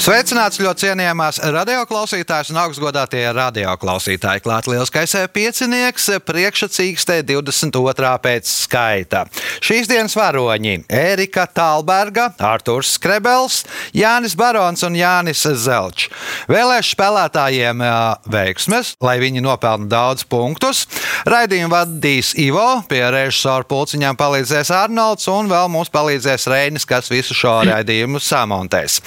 Sveicināts 0.00 0.56
ļoti 0.56 0.86
cienījamās 0.86 1.42
radioklausītājas 1.52 2.48
un 2.54 2.58
augstgadātie 2.62 3.20
radioklausītāji. 3.36 4.40
Klāt 4.40 4.64
lielskais 4.72 5.12
piecinieks, 5.28 6.06
priekšsacīkstē 6.24 7.18
22. 7.28 8.12
pēc 8.24 8.48
skaita. 8.48 9.26
Šīs 9.60 9.90
dienas 9.90 10.16
varoņi- 10.16 10.86
Ērika 11.02 11.44
Talberga, 11.44 12.30
Artūrs 12.40 12.94
Skrebels, 12.96 13.66
Jānis 13.92 14.38
Barons 14.40 14.80
un 14.88 14.96
Jānis 14.96 15.44
Zelčs. 15.44 16.08
Vēlēšu 16.48 16.96
spēlētājiem 16.96 17.84
veiksmes, 18.24 18.94
lai 19.04 19.18
viņi 19.20 19.44
nopelna 19.44 19.84
daudz 19.84 20.24
punktus. 20.24 20.86
Raidījumu 21.28 21.76
vadīs 21.76 22.32
Ivo, 22.40 22.82
pie 22.88 23.04
režisora 23.04 23.68
pulciņām 23.68 24.16
palīdzēs 24.16 24.72
Arnolds 24.72 25.28
un 25.28 25.52
vēl 25.52 25.68
mums 25.68 25.92
palīdzēs 25.92 26.48
Reinis, 26.48 26.88
kas 26.88 27.12
visu 27.12 27.34
šo 27.34 27.60
raidījumu 27.68 28.16
samontēs. 28.16 29.02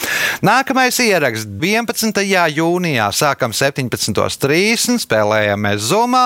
Nākamais 0.46 0.83
Pirmais 0.84 1.00
ieraksts 1.00 1.48
11. 1.48 2.18
jūnijā. 2.52 3.06
Sākam 3.16 3.54
17.30. 3.56 4.98
Spēlējamies 5.00 5.86
Zumā. 5.88 6.26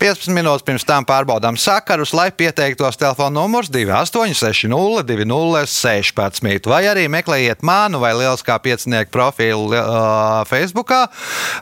15 0.00 0.32
minūtes 0.32 0.64
pirms 0.64 0.88
tam 0.88 1.04
pārbaudām 1.04 1.58
sakarus, 1.60 2.14
lai 2.16 2.30
pieteiktos 2.32 2.96
telefona 2.96 3.42
numurs 3.42 3.68
2860 3.68 5.04
2016. 5.12 6.72
Vai 6.72 6.86
arī 6.88 7.04
meklējiet 7.12 7.60
manu 7.60 8.00
vai 8.00 8.14
lieliskā 8.16 8.56
piecinieku 8.64 9.12
profilu 9.12 9.76
uh, 9.76 10.40
Facebook. 10.48 10.96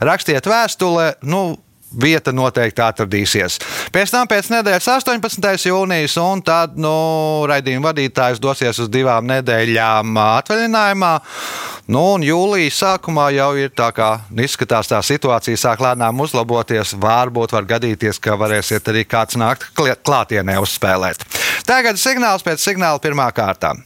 Rakstiet 0.06 0.46
vēstuli. 0.46 1.16
Nu, 1.26 1.48
vieta 1.90 2.32
noteikti 2.34 2.82
atradīsies. 2.82 3.58
Pēc 3.94 4.12
tam 4.12 4.28
pēc 4.30 4.50
nedēļas 4.52 4.88
18. 4.96 5.66
jūnijas, 5.70 6.16
un 6.22 6.42
tad 6.46 6.76
nu, 6.78 6.94
raidījuma 7.48 7.90
vadītājs 7.92 8.42
dosies 8.42 8.80
uz 8.82 8.90
divām 8.92 9.26
nedēļām 9.30 10.18
atvaļinājumā. 10.22 11.12
Nu, 11.86 12.00
un 12.16 12.22
jūlijas 12.26 12.80
sākumā 12.82 13.28
jau 13.36 13.52
ir 13.62 13.70
tā, 13.70 13.92
kā 13.94 14.08
izskatās, 14.42 14.88
tā 14.90 14.98
situācija 15.06 15.58
sāk 15.60 15.84
lēnām 15.84 16.18
uzlaboties. 16.24 16.96
Varbūt 16.98 17.52
var 17.54 17.68
gadīties, 17.70 18.18
ka 18.18 18.34
varēsiet 18.40 18.88
arī 18.90 19.04
kāds 19.06 19.38
nākt 19.38 19.68
klātienē 19.76 20.56
uzspēlēt. 20.64 21.22
Tagad 21.66 22.00
signāls 22.02 22.42
pēc 22.42 22.64
signāla 22.64 22.98
pirmā 23.02 23.28
kārta. 23.34 23.76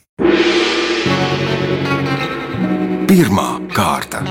Pirmā 3.11 3.48
kārta. 3.77 4.23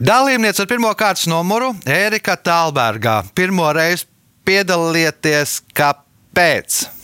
Dalībniece 0.00 0.64
ar 0.64 0.70
pirmā 0.70 0.94
kārtas 0.96 1.26
numuru 1.28 1.74
Ērika 1.84 2.38
Talbergā. 2.40 3.18
Pirmo 3.36 3.68
reizi 3.76 4.08
piedalieties, 4.48 5.58
kāpēc? 5.76 6.99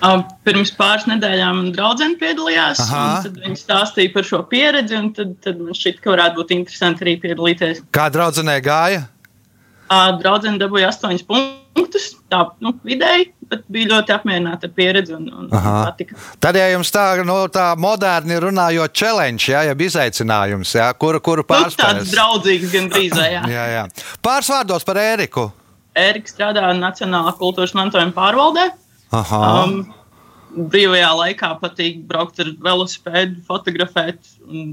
Pirms 0.00 0.72
pāris 0.78 1.06
nedēļām 1.10 1.70
draudzene 1.76 2.16
piedalījās. 2.20 2.80
Viņi 3.36 3.58
stāstīja 3.60 4.12
par 4.14 4.26
šo 4.26 4.42
pieredzi, 4.48 4.96
un 4.96 5.10
tad, 5.16 5.34
tad 5.44 5.60
man 5.60 5.76
šķiet, 5.76 6.00
ka 6.00 6.14
varētu 6.14 6.40
būt 6.40 6.54
interesanti 6.56 7.04
arī 7.04 7.16
piedalīties. 7.20 7.82
Kā 7.92 8.08
draudzenei 8.12 8.60
gāja? 8.64 9.04
Draudzene 9.90 10.60
dabūja 10.60 10.88
astoņus 10.92 11.26
punktus, 11.26 12.12
tā 12.30 12.44
nu, 12.62 12.72
vidēji, 12.86 13.32
bet 13.50 13.64
bija 13.74 13.90
ļoti 13.90 14.14
apmierināta 14.14 14.68
ar 14.70 14.74
pieredzi 14.76 15.16
un, 15.16 15.26
un 15.34 15.48
patika. 15.50 16.14
Tad, 16.40 16.56
ja 16.56 16.68
jums 16.70 16.94
tā, 16.94 17.04
nu, 17.26 17.36
tā 17.52 17.72
moderni 17.76 18.38
runājot, 18.40 18.94
challenge, 18.94 19.50
jā, 19.50 19.64
ja 19.66 19.74
izaicinājums, 19.74 20.76
jā, 20.78 20.86
kuru, 20.94 21.20
kuru 21.26 21.44
pārspēlēt. 21.48 22.04
Nu, 22.04 22.06
tāds 22.06 22.14
draudzīgs 22.14 22.76
gan 22.76 22.86
drīz, 22.94 23.18
jā. 23.18 23.42
jā, 23.56 23.64
jā. 23.74 23.88
Pāris 24.22 24.52
vārdos 24.54 24.86
par 24.86 25.02
Ēriku. 25.02 25.50
Ērika 25.98 26.30
strādā 26.30 26.70
Nacionālā 26.78 27.34
kultūras 27.36 27.74
mantojuma 27.74 28.14
pārvaldē. 28.14 28.70
Aha. 29.10 29.40
Um, 29.64 29.82
brīvajā 30.70 31.10
laikā 31.24 31.50
patīk 31.62 32.00
braukt 32.06 32.40
ar 32.42 32.54
velosipēdu, 32.62 33.42
fotografēt 33.46 34.22
un 34.46 34.72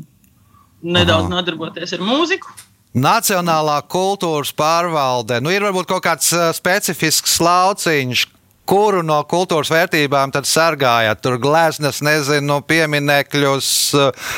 nedaudz 0.85 1.27
Aha. 1.27 1.33
nodarboties 1.37 1.95
ar 1.97 2.05
mūziku. 2.05 2.53
Nacionālā 2.97 3.77
kultūras 3.91 4.53
pārvalde. 4.57 5.41
Nu, 5.43 5.51
ir 5.53 5.65
varbūt 5.65 5.89
kaut 5.89 6.05
kāds 6.05 6.31
uh, 6.33 6.49
specifisks 6.55 7.35
lauciņš, 7.43 8.23
kuru 8.67 9.03
no 9.05 9.19
kultūras 9.29 9.71
vērtībām 9.71 10.33
tad 10.35 10.47
sargājat? 10.49 11.21
Tur 11.23 11.37
gleznas, 11.41 12.01
nezinu, 12.05 12.59
pieminekļus, 12.67 13.69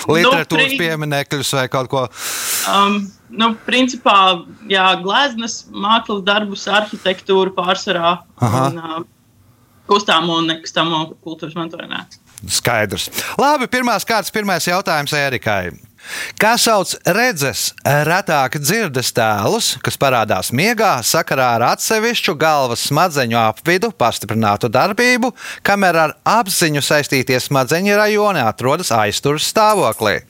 literatūras 0.09 0.73
nu, 0.73 0.81
pieminekļus 0.81 1.53
vai 1.57 1.67
kaut 1.71 1.91
ko? 1.91 2.03
Um, 2.71 2.99
nu, 3.29 3.53
principā, 3.67 4.17
jā, 4.71 4.89
gleznas, 5.03 5.61
mākslas 5.71 6.25
darbus, 6.27 6.67
arhitektūru 6.69 7.55
pārsvarā. 7.57 8.19
Aha. 8.43 8.67
Un, 8.67 8.83
uh, 8.83 9.07
Kustāmo 9.89 10.39
un 10.39 10.49
nekustamo 10.53 11.03
kultūras 11.25 11.57
mantojumā. 11.57 12.05
Skaidrs. 12.47 13.09
Labi, 13.39 13.67
pirmās 13.71 14.05
kārtas, 14.07 14.31
pirmais 14.31 14.67
jautājums 14.69 15.13
Erikai. 15.17 15.71
Kā 16.39 16.53
sauc 16.55 16.93
redzes, 17.11 17.73
retāk 18.07 18.55
dzirdes 18.61 19.11
tēlus, 19.15 19.73
kas 19.83 19.99
parādās 19.99 20.53
miegā 20.55 20.93
sakarā 21.03 21.49
ar 21.57 21.65
atsevišķu 21.73 22.37
galvas 22.39 22.85
smadzeņu 22.87 23.37
apvidu 23.41 23.91
pastiprinātu 23.91 24.71
darbību, 24.71 25.33
kamēr 25.67 26.01
ar 26.05 26.15
apziņu 26.39 26.85
saistītie 26.85 27.41
smadzeņu 27.43 27.99
rajoni 27.99 28.45
atrodas 28.45 28.93
aizturas 28.95 29.51
stāvoklī? 29.51 30.21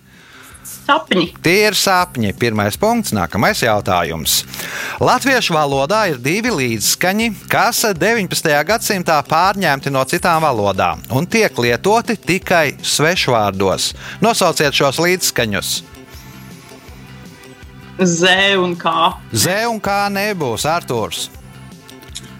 Sapņi. 0.89 1.25
Tie 1.45 1.55
ir 1.67 1.75
sapņi. 1.77 2.33
Pirmais 2.39 2.77
punkts, 2.79 3.13
nākamais 3.13 3.61
jautājums. 3.61 4.39
Latviešu 5.03 5.53
valodā 5.53 6.05
ir 6.11 6.21
divi 6.23 6.53
līdzskaņi, 6.53 7.29
kas 7.51 7.83
19. 7.97 8.53
gadsimtā 8.69 9.19
pārņemti 9.29 9.93
no 9.93 10.05
citām 10.09 10.45
valodām 10.45 11.03
un 11.13 11.27
tiek 11.29 11.53
lietoti 11.61 12.17
tikai 12.17 12.79
svešvārdos. 12.81 13.93
Nosauciet 14.23 14.73
šos 14.77 15.01
līdzskaņus. 15.03 15.75
Z 17.99 18.55
un 18.55 18.77
K. 18.79 18.95
Z 19.35 19.67
un 19.67 19.79
K 19.83 19.99
nebūs 20.15 20.63
Arthurs. 20.69 21.27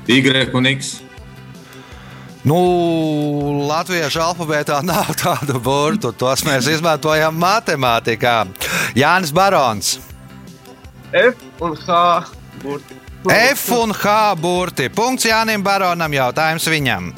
Y 0.08 0.24
un 0.56 0.66
X. 0.66 1.09
Nu, 2.50 2.60
latviešu 3.70 4.22
alfabētā 4.26 4.80
nav 4.86 5.12
tādu 5.20 5.60
burtu. 5.62 6.10
Tos 6.18 6.42
mēs 6.48 6.70
izmantojam 6.72 7.36
matemātikā. 7.38 8.40
Jānis 8.98 9.34
Barons. 9.36 9.98
F 11.14 11.46
un 11.62 11.76
H 11.78 12.00
burti. 12.64 12.98
F 13.30 13.70
un 13.78 13.94
H 13.94 14.18
burti. 14.42 14.90
Punkts 14.90 15.30
Jānim 15.30 15.66
Baronam. 15.66 16.14
Jautājums 16.16 16.66
viņam. 16.74 17.12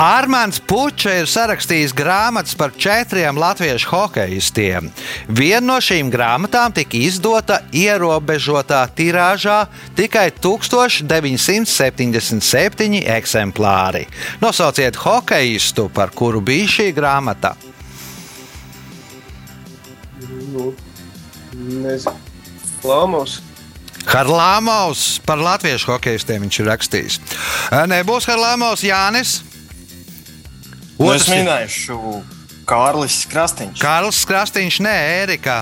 Armāns 0.00 0.60
Puča 0.60 1.12
ir 1.20 1.26
sarakstījis 1.30 1.94
grāmatas 1.96 2.54
par 2.58 2.70
četriem 2.76 3.38
latviešu 3.40 3.88
hokeistiem. 3.92 4.90
Viena 5.28 5.66
no 5.66 5.80
šīm 5.82 6.10
grāmatām 6.12 6.72
tika 6.76 6.96
izdota 6.98 7.60
ierobežotā 7.72 8.88
tirāžā 8.96 9.66
tikai 9.96 10.30
1977 10.36 13.02
eksemplāri. 13.16 14.06
Nosauciet 14.44 14.96
hokeistu, 15.00 15.88
par 15.94 16.10
kuru 16.14 16.40
bija 16.44 16.66
šī 16.76 16.92
grāmata. 16.96 17.50
Nu, 20.52 20.74
nezinu. 21.54 22.16
Harlāmaus 24.06 25.18
par 25.26 25.40
latviešu 25.42 25.90
hokeistiem 25.90 26.44
viņš 26.46 26.60
ir 26.62 26.68
rakstījis. 26.70 27.18
Nebūs 27.90 28.28
Harlāmaus 28.30 28.84
Jānis. 28.86 29.40
Nu, 30.96 31.10
es 31.12 31.26
minēšu 31.28 31.98
Kārlis 32.66 33.24
Krastīņš. 33.30 33.80
Kārlis 33.82 34.22
Krastīņš, 34.26 34.78
nē, 34.86 34.94
Ērika. 35.22 35.58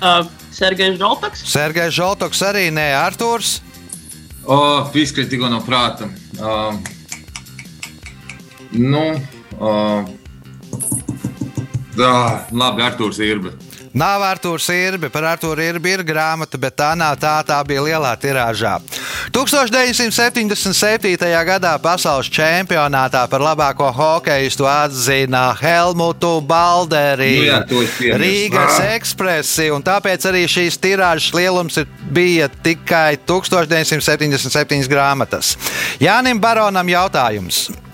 Uh, 0.00 0.24
Sergejs 0.54 0.96
Žoltoks. 0.98 1.42
Sergejs 1.52 1.94
Žoltoks 1.98 2.40
arī 2.48 2.70
nē, 2.74 2.86
Artūrs. 2.98 3.58
O, 4.48 4.56
viss, 4.94 5.12
kas 5.14 5.28
tikko 5.30 5.50
no 5.52 5.60
prāta. 5.66 6.08
Uh, 6.40 6.78
nu, 8.72 9.04
uh, 9.60 10.08
dā, 11.98 12.14
labi, 12.50 12.86
Artūrs 12.86 13.20
Irba. 13.26 13.52
Nav 13.92 14.22
Arthurs 14.22 14.68
Irbi, 14.68 15.08
par 15.10 15.24
Arthuru 15.24 15.62
Irbi 15.62 15.90
ir 15.96 16.04
grāmata, 16.06 16.58
bet 16.62 16.76
tā 16.78 16.92
nav 16.94 17.16
tā, 17.18 17.32
tā 17.42 17.58
bija 17.66 17.82
lielā 17.82 18.12
tirāžā. 18.22 18.78
1977. 19.34 21.16
gadā 21.48 21.72
pasaules 21.82 22.30
čempionātā 22.30 23.24
par 23.30 23.42
labāko 23.42 23.90
hokeistu 23.90 24.68
atzina 24.70 25.50
Helmutu 25.58 26.40
Balderi, 26.40 27.34
nu 27.40 27.44
jā, 27.50 27.60
Rīgas 28.22 28.78
ekspresi, 28.94 29.70
un 29.74 29.82
tāpēc 29.82 30.30
arī 30.30 30.46
šīs 30.46 30.78
tirāžas 30.78 31.34
lielums 31.34 31.82
bija 32.14 32.46
tikai 32.62 33.18
1977 33.26 34.86
grāmatas. 34.90 35.56
Jānim 35.98 36.38
Baronam 36.38 36.86
jautājums. 36.86 37.89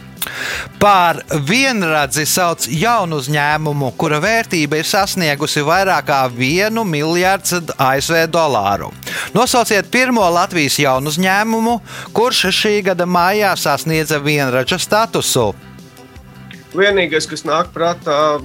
Par 0.81 1.21
vienradzi 1.49 2.27
sauc 2.29 2.67
jaunu 2.71 3.21
uzņēmumu, 3.23 3.93
kura 3.99 4.21
vērtība 4.23 4.81
ir 4.81 4.89
sasniegusi 4.89 5.65
vairāk 5.67 6.09
kā 6.11 6.21
1 6.31 6.83
miljardu 6.87 7.75
ASV 7.79 8.27
dolāru. 8.33 8.93
Nosauciet 9.35 9.91
pirmo 9.91 10.25
Latvijas 10.31 10.79
jaunu 10.81 11.13
uzņēmumu, 11.13 11.79
kurš 12.17 12.47
šī 12.55 12.75
gada 12.91 13.07
maijā 13.07 13.55
sasniedza 13.59 14.21
vienradža 14.23 14.79
statusu. 14.83 15.53
Vienīgais, 16.77 17.29
kas 17.29 17.47
nāk 17.49 17.71
prātā, 17.73 18.37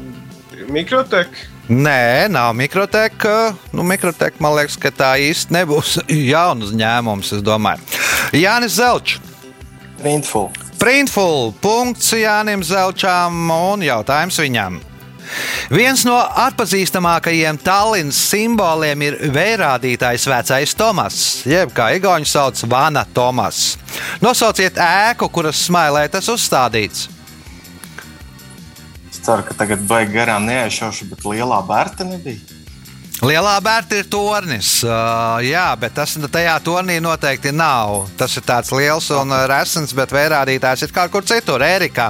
ir 0.55 0.69
mikroteka. 0.71 1.49
Nē, 1.71 2.27
nav 2.27 2.53
mikroteka. 2.55 3.53
Nu, 3.71 3.83
mikroteka 3.87 4.41
man 4.43 4.57
liekas, 4.57 4.75
ka 4.81 4.91
tā 4.91 5.13
īsti 5.23 5.55
nebūs 5.55 5.99
jauns 6.33 6.71
uzņēmums. 6.71 7.35
Jānis 8.35 8.75
Zelčs. 8.75 9.30
Printful. 10.01 10.49
Printful. 10.81 11.51
Punkts 11.61 12.13
Jānim 12.17 12.63
Zelčam 12.65 13.51
un 13.53 13.83
jautājums 13.85 14.39
viņam. 14.41 14.79
Viens 15.71 16.01
no 16.03 16.17
atpazīstamākajiem 16.17 17.59
Tallinas 17.61 18.17
simboliem 18.31 19.05
ir 19.05 19.17
vērādītājs 19.31 20.25
vecais 20.27 20.73
Tomas, 20.75 21.19
jeb 21.47 21.71
kā 21.77 21.91
Igauni 21.95 22.27
sauc 22.27 22.59
Vana 22.67 23.05
Tomas. 23.13 23.77
Nosauciet 24.23 24.79
ēku, 24.81 25.29
kuras 25.31 25.61
smailē 25.69 26.07
tas 26.11 26.27
uzstādīts. 26.33 27.05
Es 29.11 29.21
ceru, 29.21 29.45
ka 29.47 29.55
tagad 29.61 29.85
baigi 29.87 30.17
garām 30.17 30.49
neaizšaušu, 30.49 31.11
bet 31.13 31.29
lielā 31.29 31.61
bērta 31.69 32.09
nebija. 32.09 32.60
Lielā 33.21 33.53
bērta 33.61 33.99
ir 34.01 34.07
tornis, 34.09 34.79
uh, 34.81 35.37
jā, 35.45 35.67
bet 35.77 35.93
tas 35.93 36.15
tajā 36.17 36.55
tornī 36.65 36.95
noteikti 37.03 37.51
nav. 37.53 38.07
Tas 38.17 38.33
ir 38.39 38.45
tāds 38.47 38.73
liels 38.73 39.11
un 39.13 39.29
resns, 39.51 39.93
bet 39.93 40.13
vērādītājs 40.15 40.87
ir 40.87 40.95
kaut 40.95 41.13
kur 41.13 41.27
citur, 41.29 41.61
Ērikā. 41.61 42.09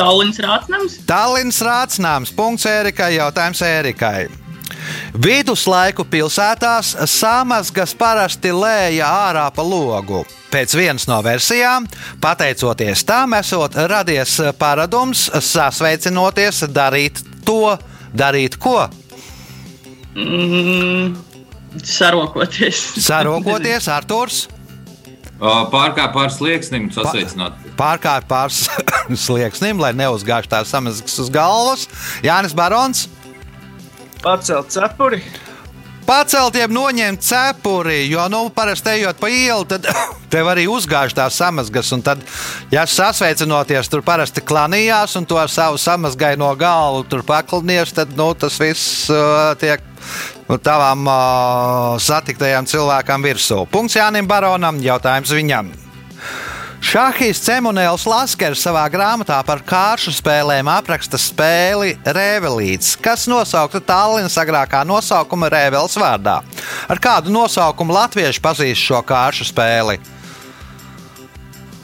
Tallinas 0.00 0.40
rātsnams. 0.40 0.94
Tallinas 1.04 1.60
rātsnāms. 1.64 2.32
Punkts 2.32 2.64
Ērikai. 2.68 3.12
Jautājums 3.18 3.60
Ērikai. 3.66 4.30
Viduslaiku 5.20 6.06
pilsētās 6.08 6.94
samazgas 7.10 7.92
parasti 7.98 8.52
lēja 8.54 9.10
ārā 9.28 9.44
pa 9.52 9.66
logu. 9.66 10.22
Pēc 10.50 10.72
vienas 10.74 11.04
no 11.10 11.20
versijām, 11.22 11.84
pateicoties 12.22 13.04
tam, 13.06 13.36
esot 13.38 13.76
radies 13.90 14.38
paradums 14.58 15.28
sasveicinoties 15.50 16.64
darīt 16.72 17.20
to, 17.46 17.76
darīt 18.16 18.56
ko. 18.58 18.88
Mm, 20.14 21.14
sarokoties. 21.86 22.80
Sarokoties, 23.08 23.88
Arthurs, 23.88 24.48
Pārkāpj 25.40 26.12
pār 26.12 26.32
slieksnim, 26.34 26.90
sasveicināt. 26.92 27.54
pārkāpj 27.78 28.26
pāris 28.28 28.66
slieksnim, 29.26 29.80
lai 29.80 29.94
neuzgāž 29.96 30.50
tās 30.50 30.68
samazgas 30.68 31.16
uz 31.22 31.30
galvas. 31.32 31.86
Jānis 32.20 32.52
Barons. 32.52 33.06
Pacelt 34.20 34.68
cepuri. 34.68 35.22
Pacelt, 36.04 36.56
jeb 36.58 36.72
noņemt 36.74 37.22
cepuri, 37.22 38.02
jo, 38.10 38.20
nu, 38.32 38.42
parasti 38.52 38.96
ejot 38.98 39.20
pa 39.20 39.30
ielu, 39.32 39.64
tad 39.70 39.86
tev 40.32 40.48
arī 40.50 40.66
uzgāž 40.68 41.14
tās 41.16 41.38
samazgas. 41.40 41.88
Un 41.96 42.02
tad, 42.04 42.20
ja 42.74 42.84
sasveicinoties, 42.84 43.88
tur 43.88 44.04
parasti 44.04 44.44
klanījās 44.44 45.16
un 45.16 45.28
to 45.30 45.40
ar 45.40 45.48
savu 45.48 45.80
samazgaino 45.80 46.50
galvu 46.60 47.06
tur 47.08 47.24
paklinies, 47.24 47.94
tad, 47.96 48.12
nu, 48.18 48.28
tas 48.36 48.60
viss 48.60 49.06
uh, 49.08 49.54
tiek 49.62 49.86
nu, 50.48 50.58
tavām 50.58 51.06
uh, 51.06 51.98
satiktajām 52.00 52.68
cilvēkam 52.70 53.24
virsū. 53.24 53.64
Punkts 53.70 53.98
Jānim 53.98 54.28
Baronam, 54.30 54.80
jautājums 54.84 55.32
viņam. 55.34 55.72
Šahīs 56.80 57.42
Cemunēls 57.44 58.06
Laskers 58.08 58.62
savā 58.64 58.86
grāmatā 58.88 59.36
par 59.44 59.60
kāršu 59.68 60.14
spēlēm 60.16 60.68
apraksta 60.72 61.18
spēli 61.20 61.92
Rēvelīts, 62.08 62.94
kas 63.04 63.26
nosaukta 63.28 63.82
Tallinas 63.84 64.38
agrākā 64.40 64.80
nosaukuma 64.88 65.50
Rēvels 65.52 65.98
vārdā. 66.00 66.38
Ar 66.88 67.02
kādu 67.02 67.34
nosaukumu 67.34 67.92
latvieši 67.98 68.40
pazīst 68.42 68.88
šo 68.88 69.02
kāršu 69.04 69.50
spēli? 69.52 70.00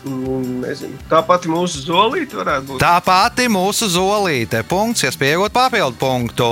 Nu, 0.07 0.41
nezinu. 0.63 0.97
Tā 1.11 1.21
pati 1.27 1.51
mūsu 1.51 1.83
zolīte 1.85 2.39
varētu 2.39 2.73
būt. 2.73 2.81
Tā 2.81 2.97
pati 3.05 3.51
mūsu 3.53 3.91
zolīte. 3.93 4.63
Punkts, 4.67 5.05
iespējot 5.05 5.53
papildu 5.55 5.99
punktu. 6.01 6.51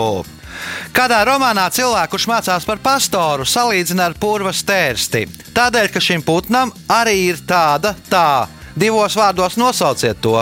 Kādā 0.94 1.20
romānā 1.26 1.66
cilvēku, 1.74 2.14
kurš 2.14 2.26
mācās 2.30 2.66
par 2.68 2.80
pastoru, 2.82 3.46
salīdzina 3.48 4.08
ar 4.08 4.18
purva 4.20 4.52
stērsti. 4.54 5.26
Tādēļ, 5.56 5.90
ka 5.94 6.02
šim 6.02 6.22
putnam 6.26 6.72
arī 6.90 7.16
ir 7.30 7.40
tāda 7.46 7.94
tā. 8.10 8.46
Divos 8.74 9.14
vārdos 9.18 9.58
nosauciet 9.60 10.20
to. 10.22 10.40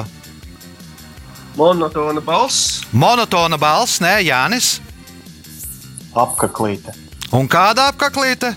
Monotona 1.57 2.21
balss. 2.25 2.83
Monotona 2.93 3.59
balss, 3.61 4.01
nē, 4.01 4.19
Jānis. 4.25 4.79
Apkaklīte. 6.17 6.95
Un 7.33 7.49
kāda 7.49 7.91
apaklīte? 7.93 8.55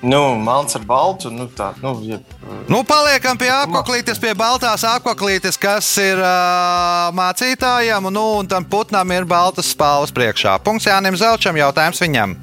Nu, 0.00 0.34
melns 0.40 0.74
ar 0.74 0.84
baltu. 0.88 1.28
Nu, 1.28 1.44
tā, 1.56 1.74
nu, 1.82 1.98
ja, 2.08 2.20
Nu, 2.70 2.84
paliekam 2.86 3.36
pie 3.38 3.48
apaklītes, 3.50 4.18
pie 4.22 4.30
baltās 4.38 4.84
apaklītes, 4.86 5.58
kas 5.60 5.88
ir 6.00 6.20
uh, 6.22 7.10
mācītājiem, 7.16 8.06
un, 8.08 8.14
nu, 8.14 8.24
un 8.40 8.48
tam 8.48 8.64
putnam 8.64 9.10
ir 9.12 9.26
baltas 9.28 9.72
spāles 9.74 10.12
priekšā. 10.14 10.54
Punkts 10.64 10.86
Jānim 10.88 11.18
Zelčam, 11.18 11.58
jautājums 11.58 12.00
viņam. 12.00 12.36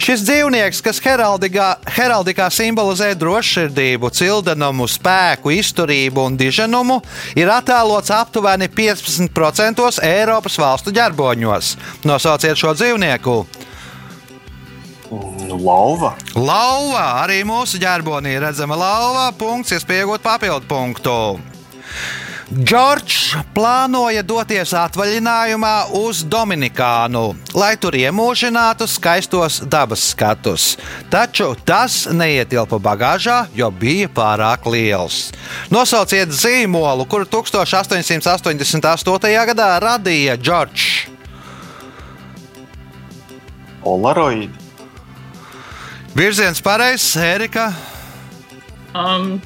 Šis 0.00 0.22
dzīvnieks, 0.24 0.80
kas 0.86 1.02
heraldikā, 1.04 1.68
heraldikā 1.98 2.46
simbolizē 2.54 3.10
drošsirdību, 3.18 4.12
cildenumu, 4.16 4.86
spēku, 4.88 5.52
izturību 5.58 6.28
un 6.30 6.38
diženumu, 6.40 7.00
ir 7.36 7.50
attēlots 7.52 8.14
aptuveni 8.14 8.70
15% 8.72 10.00
Eiropas 10.06 10.60
valstu 10.62 10.94
ģerboņos. 10.96 11.74
Nosauciet 12.08 12.56
šo 12.60 12.72
dzīvnieku! 12.78 13.42
Lauva. 15.10 16.14
Lauva 16.38 17.04
arī 17.24 17.42
mūsu 17.46 17.80
ģerbonī 17.82 18.36
ir 18.36 18.44
redzama 18.46 18.78
lauva. 18.78 19.30
Punkts, 19.36 19.74
iespējot 19.76 20.24
papildu 20.24 20.70
punktu. 20.70 21.16
Džordžs 22.50 23.36
plānoja 23.54 24.24
doties 24.26 24.72
atvaļinājumā 24.74 25.94
uz 25.94 26.24
Dominikānu, 26.26 27.36
lai 27.54 27.76
tur 27.78 27.94
iemūžinātu 27.94 28.88
skaistos 28.90 29.60
dabas 29.70 30.08
skatus. 30.10 30.72
Taču 31.12 31.52
tas 31.62 32.08
neietilpa 32.10 32.80
bagāžā, 32.82 33.44
jo 33.54 33.70
bija 33.70 34.08
pārāk 34.10 34.66
liels. 34.66 35.28
Nosauciet 35.70 36.34
zīmolu, 36.34 37.06
kuru 37.06 37.28
1888. 37.30 39.30
gadā 39.52 39.68
radīja 39.86 40.34
Džordžs. 40.34 41.06
Polaroid. 43.84 44.69
Virziens 46.16 46.60
pareizs, 46.60 47.16
Erika, 47.16 47.72
Um, 48.94 49.40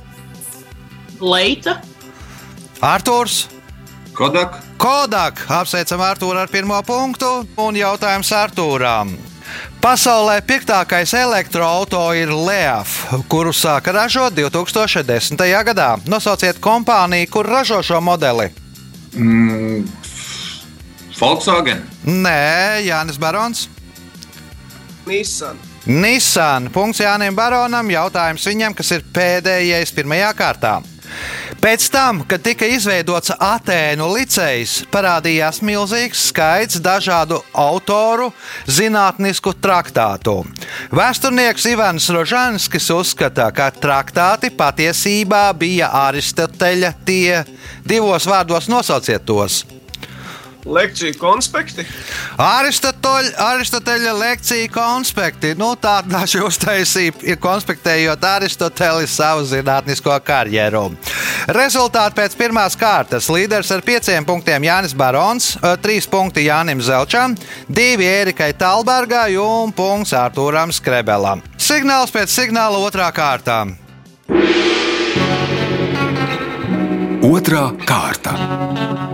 Leita. 1.20 1.80
Arthurs. 2.80 3.48
Kodak. 4.14 4.56
Kodak 4.78 5.42
apsveicam 5.50 6.00
Arthūru 6.00 6.38
ar 6.40 6.48
pirmo 6.48 6.78
punktu 6.86 7.46
un 7.60 7.76
jautājums 7.76 8.30
Arthūram. 8.32 9.10
Pasaulē 9.82 10.38
piektākais 10.46 11.12
elektroautorāts 11.18 12.22
ir 12.22 12.32
Leaf, 12.32 12.94
kuru 13.28 13.52
sāka 13.52 13.92
ražot 13.92 14.32
2010. 14.32 15.36
gadā. 15.68 15.98
Nosauciet 16.08 16.56
kompāniju, 16.60 17.28
kur 17.30 17.44
ražo 17.46 17.82
šo 17.82 18.00
modeli. 18.00 18.48
Mm, 19.12 19.84
Volkswagen. 21.20 21.84
Nē, 22.06 22.80
Jānis 22.86 23.20
Barons. 23.20 23.68
Nissan. 25.06 25.58
Nissan. 25.86 26.70
Punkts 26.72 27.02
Jānim 27.04 27.36
Baronam. 27.36 27.90
Jautājums 27.92 28.46
viņam, 28.48 28.74
kas 28.76 28.94
ir 28.96 29.04
pēdējais 29.14 29.92
pirmajā 29.92 30.32
kārtā. 30.38 30.78
Pēc 31.60 31.86
tam, 31.92 32.22
kad 32.28 32.42
tika 32.44 32.66
izveidots 32.68 33.32
Atēnu 33.32 34.08
licejs, 34.12 34.82
parādījās 34.92 35.60
milzīgs 35.64 36.26
skaits 36.30 36.80
dažādu 36.84 37.38
autoru 37.52 38.30
zinātnisku 38.68 39.54
traktātu. 39.60 40.42
Vēsturnieks 40.92 41.68
Ivans 41.70 42.08
Rožanskis 42.12 42.90
uzskata, 42.92 43.50
ka 43.54 43.70
traktāti 43.76 44.52
patiesībā 44.56 45.46
bija 45.56 45.92
Aristoteļa 46.04 46.92
tie 47.04 47.44
divos 47.86 48.28
vārdos 48.28 48.68
nosauciet 48.72 49.24
tos. 49.24 49.62
Lekciju 50.64 51.18
konspekti. 51.20 51.84
Aristoteļa, 52.40 53.32
Aristoteļa 53.50 54.14
lekcija 54.16 54.70
konspekti. 54.72 55.52
Nu, 55.60 55.74
tā 55.76 55.98
daži 56.08 56.40
uztaisīja, 56.48 57.36
konspektējot 57.40 58.24
Aristoteļa 58.24 59.08
savu 59.10 59.44
zinātnisko 59.48 60.16
karjeru. 60.24 60.86
Rezultāti 61.52 62.16
pēc 62.22 62.36
pirmās 62.40 62.78
kārtas. 62.80 63.28
Līderis 63.32 63.72
ar 63.74 63.84
pieciem 63.84 64.24
punktiem 64.24 64.64
Jānis 64.64 64.96
Barons, 64.96 65.52
trīs 65.84 66.08
punkti 66.08 66.46
Jānim 66.48 66.80
Zelčam, 66.84 67.36
divi 67.68 68.08
Ērikai 68.08 68.54
Talbergai 68.56 69.34
un 69.40 69.72
punkts 69.76 70.16
Artūram 70.16 70.72
Skrebelam. 70.72 71.44
Signāls 71.60 72.12
pēc 72.14 72.32
signāla 72.32 72.80
otrā 72.80 73.10
kārtā. 73.12 73.64
Otra 77.24 77.70
kārta. 77.88 79.13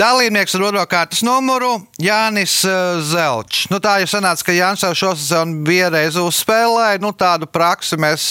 Dalībnieks 0.00 0.54
ar 0.56 0.62
otro 0.64 0.82
kārtas 0.88 1.20
numuru 1.20 1.74
Jānis 2.00 2.54
uh, 2.64 3.02
Zelčs. 3.04 3.66
Nu, 3.68 3.76
tā 3.84 3.98
jau 4.00 4.06
sanāca, 4.08 4.46
ka 4.46 4.54
Jānis 4.56 4.80
jau 4.86 4.94
šo 4.96 5.10
sezonu 5.12 5.58
bija 5.66 5.90
reiz 5.92 6.16
uzspēlējis. 6.16 7.02
Nu, 7.04 7.10
tādu 7.12 7.44
praksi 7.44 7.98
mēs 8.00 8.24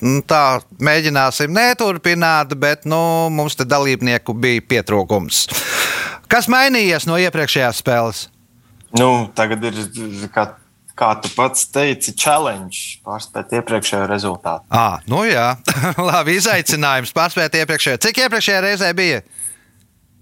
nu, 0.00 0.22
tā, 0.24 0.62
mēģināsim 0.80 1.52
neturpināt, 1.52 2.54
bet 2.56 2.88
nu, 2.88 3.02
mums 3.36 3.58
te 3.58 3.66
dalībnieku 3.68 4.32
bija 4.32 4.64
pietrūkums. 4.70 5.42
Kas 6.30 6.48
mainījies 6.48 7.04
no 7.10 7.18
iepriekšējās 7.20 7.82
spēles? 7.82 8.22
Nu, 8.96 9.28
tagad 9.36 9.66
ir, 9.68 9.76
kā, 10.32 10.46
kā 10.96 11.10
tu 11.20 11.34
pats 11.36 11.68
teici, 11.74 12.14
challenge 12.16 13.02
pārspēt 13.04 13.52
iepriekšējo 13.60 14.08
rezultātu. 14.08 14.64
À, 14.72 15.02
nu 15.10 15.26
jā, 15.28 15.50
labi, 16.14 16.38
izaicinājums 16.40 17.12
pārspēt 17.12 17.60
iepriekšējo. 17.60 18.00
Cik 18.08 18.24
iepriekšējā 18.24 18.64
reizē 18.70 18.94
bija? 18.96 19.20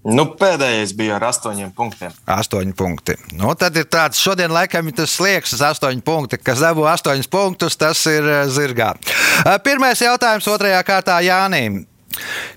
Nu, 0.07 0.23
pēdējais 0.39 0.93
bija 0.95 1.17
ar 1.17 1.25
astoņiem 1.27 1.73
punktiem. 1.75 2.13
Astoņi 2.31 2.71
punkti. 2.77 3.17
Nu, 3.35 3.51
tad 3.59 3.75
ir 3.75 3.89
tāds, 3.91 4.21
šodien 4.23 4.53
laikam 4.55 4.87
ir 4.87 4.95
tas 4.95 5.11
slieks, 5.17 5.57
astoņi 5.59 6.03
punkti. 6.07 6.39
Kas 6.39 6.63
dabū 6.63 6.87
astoņus 6.87 7.27
punktus, 7.27 7.75
tas 7.79 8.05
ir 8.07 8.23
eh, 8.23 8.41
zirgā. 8.47 8.93
Eh, 9.43 9.57
Pirmais 9.63 9.99
jautājums 9.99 10.47
otrajā 10.47 10.79
kārtā 10.87 11.19
Jānim. 11.27 11.83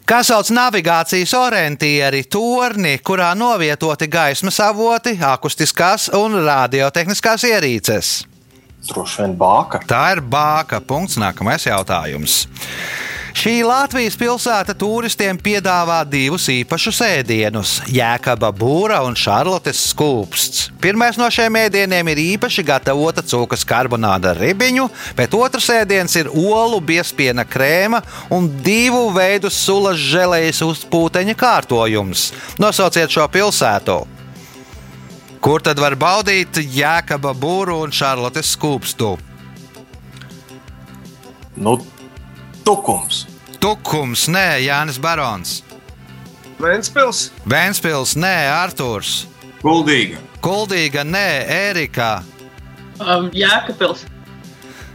Kā 0.08 0.22
sauc 0.24 0.48
navigācijas 0.54 1.34
orientieri, 1.36 2.22
torni, 2.30 2.96
kurā 3.04 3.32
novietoti 3.36 4.08
gaismas 4.10 4.58
avoti, 4.64 5.18
akustiskās 5.18 6.08
un 6.16 6.38
radiotehniskās 6.46 7.44
ierīces? 7.50 8.14
Droši 8.88 9.22
vien 9.22 9.34
bāka. 9.38 9.82
Tā 9.86 10.04
ir 10.16 10.22
bāka. 10.26 10.80
Punkts. 10.82 11.18
Nākamais 11.20 11.66
jautājums. 11.68 12.46
Šī 13.32 13.62
Latvijas 13.64 14.12
pilsēta 14.20 14.74
turistiem 14.76 15.38
piedāvā 15.40 16.02
divus 16.04 16.44
īpašus 16.52 16.98
ēdienus- 17.06 17.70
jēkaba 17.98 18.50
būra 18.52 18.98
un 19.06 19.14
šarlotes 19.16 19.80
skūpsts. 19.88 20.68
Pirmais 20.80 21.16
no 21.16 21.24
šiem 21.32 21.56
ēdieniem 21.56 22.10
ir 22.12 22.20
īpaši 22.36 22.62
gatavota 22.62 23.22
cūkas 23.22 23.64
karbonāda 23.64 24.34
ar 24.34 24.36
ribiņu, 24.36 24.90
bet 25.16 25.32
otrs 25.32 25.70
ēdiens 25.72 26.14
ir 26.16 26.28
olu 26.28 26.80
biespiena 26.80 27.44
krēma 27.44 28.02
un 28.30 28.50
divu 28.62 29.10
veidu 29.10 29.50
sulas 29.50 29.96
žēlējas 29.96 30.60
uzpūteņa 30.60 31.34
kārtojums. 31.34 32.32
Nosauciet 32.58 33.08
šo 33.08 33.26
pilsētu! 33.28 34.06
Kur 35.40 35.60
tad 35.60 35.78
var 35.78 35.96
baudīt 35.96 36.52
jēkaba 36.52 37.32
būru 37.34 37.80
un 37.82 37.90
šarlotes 37.90 38.52
skūpstu? 38.56 39.18
Nu, 41.56 41.80
tukums. 42.64 43.26
Tukums, 43.62 44.26
nē, 44.32 44.62
Jānis 44.64 44.98
Barons. 45.02 45.60
Vēnspils, 46.62 47.30
Vēnspils, 47.48 48.16
nē, 48.18 48.36
Artūrs. 48.54 49.24
Kuldīga. 49.62 50.18
Kuldīga, 50.42 51.04
nē, 51.06 51.28
Ērika. 51.50 52.22
Um, 53.02 53.30
Jēkabils. 53.34 54.06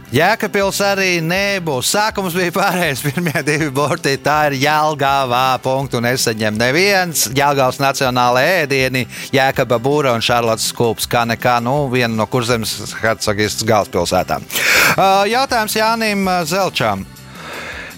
Jēkabils 0.08 0.78
arī 0.80 1.18
nebūs. 1.20 1.90
Sākums 1.92 2.32
bija 2.32 2.52
pareizs. 2.56 3.02
Pirmie 3.06 3.42
divi 3.44 3.68
borti- 3.76 4.14
tā 4.24 4.38
ir 4.48 4.56
Jālgāvā. 4.62 5.58
Punktu 5.60 6.00
nesaņem 6.00 6.56
neviens. 6.56 7.26
Jālgāvas 7.36 7.80
nacionāla 7.82 8.40
ēdieni, 8.62 9.04
Jēkaba 9.36 9.76
būra 9.84 10.14
un 10.16 10.24
Šarlotas 10.24 10.70
skūps. 10.72 11.08
Kā 11.12 11.26
nekā, 11.28 11.58
nu, 11.60 11.76
viena 11.92 12.14
no 12.16 12.24
kurzemes 12.24 12.78
hercogistas 13.02 13.68
galvaspilsētām. 13.68 14.48
Uh, 14.96 15.28
Jautājums 15.28 15.76
Jānim 15.76 16.24
Zelčam. 16.48 17.04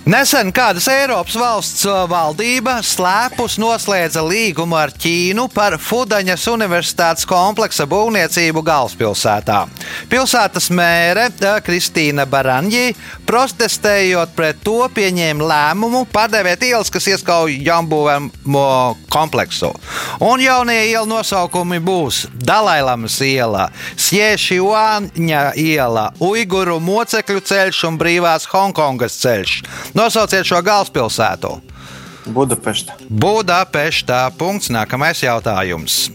Nesen 0.08 0.48
kādas 0.48 0.86
Eiropas 0.88 1.34
valsts 1.36 1.82
uh, 1.84 2.06
valdība 2.08 2.78
slēpus 2.80 3.58
noslēdza 3.60 4.22
līgumu 4.24 4.78
ar 4.80 4.94
Ķīnu 4.96 5.44
par 5.52 5.76
Fudaņas 5.76 6.46
Universitātes 6.48 7.28
kompleksa 7.28 7.84
būvniecību 7.90 8.62
galvaspilsētā. 8.64 9.58
Pilsētas 10.08 10.70
mēre 10.72 11.26
uh, 11.28 11.58
Kristīna 11.60 12.24
Baranģī, 12.24 12.94
protestējot 13.30 14.32
pret 14.34 14.58
to, 14.66 14.80
pieņēma 14.90 15.46
lēmumu 15.46 16.02
padevēt 16.10 16.64
ielas, 16.66 16.90
kas 16.90 17.06
ieskauj 17.12 17.60
jaunbūvēmo 17.62 18.66
kompleksu. 19.12 19.70
Un 20.26 20.42
jaunie 20.42 20.80
ielu 20.90 21.06
nosaukumi 21.06 21.78
būs 21.84 22.24
Dalailamas 22.34 23.20
iela, 23.22 23.68
Siešiuāņa 23.94 25.44
iela, 25.62 26.08
Uiguru 26.18 26.80
mocekļu 26.82 27.44
ceļš 27.46 27.84
un 27.86 28.00
brīvās 28.00 28.48
Hongkongas 28.50 29.20
ceļš. 29.22 29.56
Nosauciet 29.94 30.50
šo 30.50 30.62
galvaspilsētu. 30.66 31.54
Budapešta. 32.30 32.98
Budapestā. 33.08 34.26
Punkts. 34.38 34.70
Nākamais 34.74 35.22
jautājums. 35.22 36.08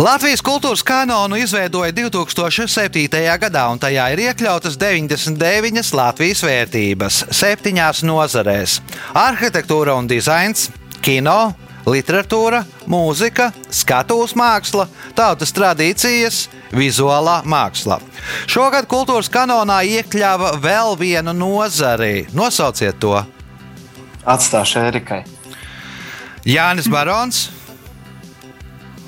Latvijas 0.00 0.40
kultūras 0.40 0.80
kanonu 0.80 1.36
izveidoja 1.36 1.92
2007. 1.92 3.02
gadā, 3.42 3.66
un 3.68 3.76
tajā 3.76 4.06
ir 4.14 4.22
iekļautas 4.30 4.78
99 4.80 5.90
Latvijas 5.92 6.40
vērtības, 6.40 7.18
septiņās 7.36 8.00
nozarēs- 8.08 8.78
arhitektūra 9.28 9.98
un 9.98 10.08
dizains, 10.08 10.70
kino, 11.04 11.52
literatūra, 11.84 12.62
mūzika, 12.88 13.50
skatuves 13.68 14.32
māksla, 14.32 14.88
tautas 15.14 15.52
tradīcijas, 15.52 16.48
vizuālā 16.72 17.44
māksla. 17.44 18.00
Šogad 18.46 18.88
kultūras 18.88 19.28
kanonā 19.28 19.84
iekļāva 19.84 20.54
vēl 20.62 20.96
vienu 20.96 21.36
nozari. 21.36 22.26
Nosauciet 22.32 22.98
to! 22.98 23.26
Atstāšu 24.24 24.80
Erikai. 24.80 25.24
Jānis 26.46 26.88
Barons. 26.88 27.50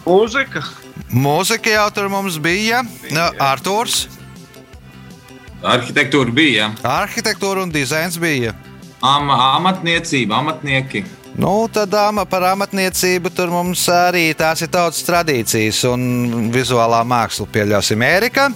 mūzika, 0.04 0.81
Mūzika 1.12 1.71
jau 1.75 1.88
tur 1.92 2.09
mums 2.12 2.38
bija. 2.40 2.83
Nu, 3.12 3.25
Arthurs, 3.42 4.07
Arhitektūra 5.62 6.33
bija. 6.35 6.71
arhitektūra 6.83 7.62
un 7.62 7.71
dizains 7.71 8.16
bija. 8.19 8.54
Am, 9.02 9.28
amatniecība, 9.31 10.40
amatnieki. 10.40 11.04
Nu, 11.38 11.69
tad 11.73 11.95
ama 11.97 12.25
par 12.28 12.42
amatniecību 12.50 13.31
tur 13.35 13.49
mums 13.50 13.85
arī 13.88 14.35
tās 14.37 14.61
ir 14.62 14.69
tautas 14.75 15.04
tradīcijas 15.07 15.85
un 15.88 16.50
vizuālā 16.52 17.00
māksla, 17.09 17.47
pieļausim, 17.54 18.02
Ērika. 18.04 18.50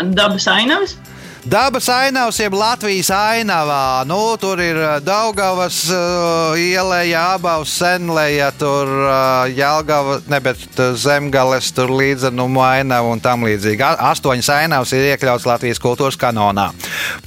Dabas 0.00 0.46
ainavas. 0.48 0.96
Dabas 1.44 1.90
ainavs, 1.92 2.38
jeb 2.40 2.54
Latvijas 2.56 3.10
ainavā. 3.12 4.06
Nu, 4.08 4.16
tur 4.40 4.62
ir 4.64 4.78
uh, 4.80 4.94
Daugavas 5.04 5.82
uh, 5.92 6.56
ielēja, 6.56 7.20
abās 7.36 7.74
senlēja, 7.82 8.46
tur 8.56 8.88
uh, 8.88 9.44
Jālgava, 9.52 10.22
ne, 10.32 10.40
bet 10.40 10.64
uh, 10.80 10.94
Zemgales, 10.96 11.68
tur 11.76 11.92
līdzenumu 11.92 12.64
ainavu 12.64 13.12
un 13.12 13.20
tam 13.20 13.44
līdzīgi. 13.44 13.84
Astoņas 13.84 14.50
ainavas 14.56 14.96
ir 14.96 15.10
iekļauts 15.10 15.44
Latvijas 15.50 15.82
kultūras 15.84 16.16
kanonā. 16.16 16.70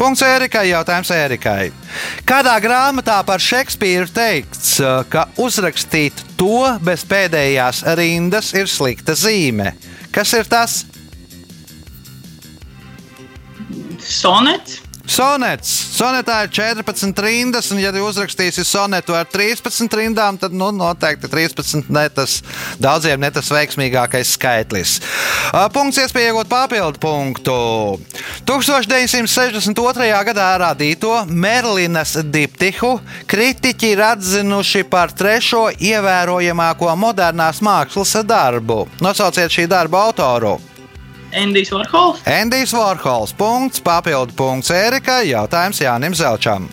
Punkts 0.01 0.25
Ērikai, 0.25 0.65
jautājums 0.71 1.13
Ērikai. 1.13 1.69
Kādā 2.25 2.57
grāmatā 2.63 3.21
par 3.27 3.38
Šekspīru 3.38 4.09
teikts, 4.17 4.79
ka 5.13 5.29
uzrakstīt 5.38 6.25
to 6.41 6.65
bez 6.81 7.05
pēdējās 7.05 7.86
rindas 8.01 8.50
ir 8.57 8.65
slikta 8.65 9.13
zīme? 9.13 9.75
Kas 10.09 10.33
ir 10.33 10.50
tas? 10.50 10.81
Sonets. 14.07 14.81
Sonets. 15.07 15.69
Sonetā 15.95 16.41
ir 16.43 16.51
14 16.51 17.21
rindas, 17.23 17.69
un, 17.71 17.79
ja 17.79 17.93
jūs 17.95 18.17
uzrakstīsiet 18.17 18.67
sonetu 18.67 19.15
ar 19.15 19.25
13 19.31 19.87
rindām, 19.95 20.35
tad 20.39 20.51
nu, 20.51 20.67
noteikti 20.75 21.29
13 21.31 21.87
ne 21.95 22.03
tas 22.11 22.41
daudziem 22.83 23.21
ne 23.23 23.31
tas 23.31 23.47
veiksmīgākais 23.55 24.35
skaitlis. 24.35 24.97
Punkts 25.73 26.01
iespēja 26.03 26.33
iegūt 26.33 26.51
papildu 26.51 26.99
punktu. 27.01 27.57
1962. 28.47 30.11
gadā 30.27 30.51
radīto 30.59 31.13
Merlinas 31.31 32.17
diptihu 32.27 32.97
kritiķi 33.31 33.93
ir 33.95 34.05
atzinuši 34.11 34.83
par 34.91 35.15
trešo 35.15 35.69
ievērojamāko 35.79 36.91
modernās 36.99 37.63
mākslas 37.63 38.17
darbu. 38.27 38.83
Nosauciet 38.99 39.55
šī 39.55 39.69
darba 39.71 40.03
autoru. 40.09 40.57
Endijs 41.38 41.72
Varhols. 41.74 42.25
Endijs 42.25 42.74
Vorhols. 42.74 43.36
Punkts, 43.38 43.84
papildu 43.84 44.36
punkts 44.38 44.74
Ērikai. 44.74 45.27
Jautājums 45.29 45.82
Jānim 45.84 46.17
Zelčam. 46.17 46.67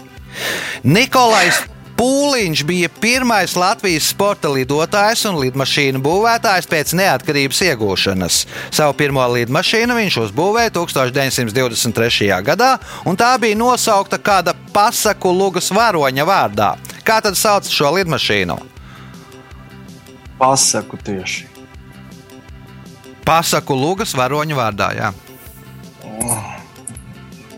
Nikolais 0.82 1.62
Pūliņš 1.94 2.64
bija 2.66 2.88
pirmais 2.90 3.52
Latvijas 3.54 4.08
sporta 4.10 4.50
lidotājs 4.50 5.22
un 5.30 5.36
lidmašīnu 5.38 6.00
būvētājs 6.02 6.66
pēc 6.66 6.94
neatkarības 6.98 7.60
iegūšanas. 7.68 8.40
Savu 8.74 8.96
pirmo 8.98 9.22
lidmašīnu 9.36 9.94
viņš 10.00 10.18
uzbūvēja 10.24 10.74
1923. 10.74 12.32
gadā, 12.50 12.72
un 13.06 13.14
tā 13.14 13.30
bija 13.38 13.58
nosaukta 13.60 14.18
kāda 14.18 14.56
pasaku 14.74 15.30
lugas 15.30 15.70
varoņa 15.70 16.26
vārdā. 16.26 16.74
Kā 17.06 17.20
tad 17.22 17.38
sauc 17.38 17.70
šo 17.70 17.94
lidmašīnu? 18.00 18.58
Pasaku 20.40 20.98
tieši. 20.98 21.53
Pasaku 23.24 23.76
lugas 23.78 24.14
varoņa 24.16 24.56
vārdā. 24.58 24.88
Jā. 24.98 25.12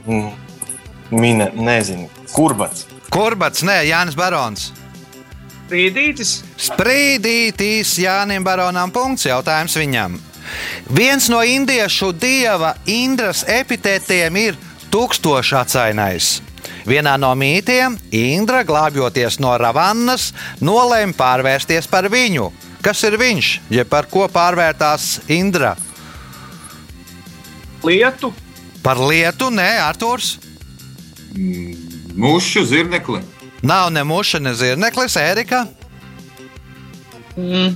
Mm. 0.07 0.31
Mine, 1.11 1.51
nezinu, 1.55 2.09
kurbats. 2.35 2.87
Kurbats, 3.11 3.63
nē, 3.67 3.81
Jānis 3.87 4.17
Barons. 4.19 4.71
Rīdītis. 5.71 6.41
Sprīdītīs 6.63 7.97
Jānim 8.03 8.45
Baronam 8.47 8.93
punkts 8.95 9.27
jautājums 9.27 9.75
viņam. 9.79 10.19
Viens 10.95 11.27
no 11.31 11.41
indiešu 11.43 12.13
dieva 12.15 12.77
Indras 12.87 13.43
epitētiem 13.51 14.37
ir 14.39 14.59
tūkstošacainais. 14.95 16.37
Vienā 16.87 17.17
no 17.19 17.33
mītiem 17.35 17.97
Indra, 18.15 18.63
glābjoties 18.67 19.41
no 19.43 19.57
Ravannas, 19.59 20.31
nolēma 20.63 21.17
pārvērsties 21.19 21.91
par 21.91 22.07
viņu. 22.13 22.53
Kas 22.87 23.01
ir 23.03 23.17
viņš, 23.19 23.47
jeb 23.75 23.89
par 23.91 24.07
ko 24.07 24.29
pārvērtās 24.31 25.17
Indra? 25.35 25.73
Lietu. 27.83 28.31
Par 28.85 29.01
lietu, 29.03 29.49
nē, 29.51 29.73
Arthurs. 29.83 30.37
Mušu 32.15 32.63
zirnekli. 32.71 33.25
Nav 33.67 33.91
ne 33.91 34.05
muša, 34.07 34.39
ne 34.39 34.53
zirneklis, 34.55 35.17
Erika. 35.19 35.65
Mm. 37.35 37.75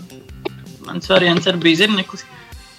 Mans 0.87 1.11
variants 1.11 1.51
arī 1.51 1.59
bija 1.65 1.81
zirneklis. 1.83 2.23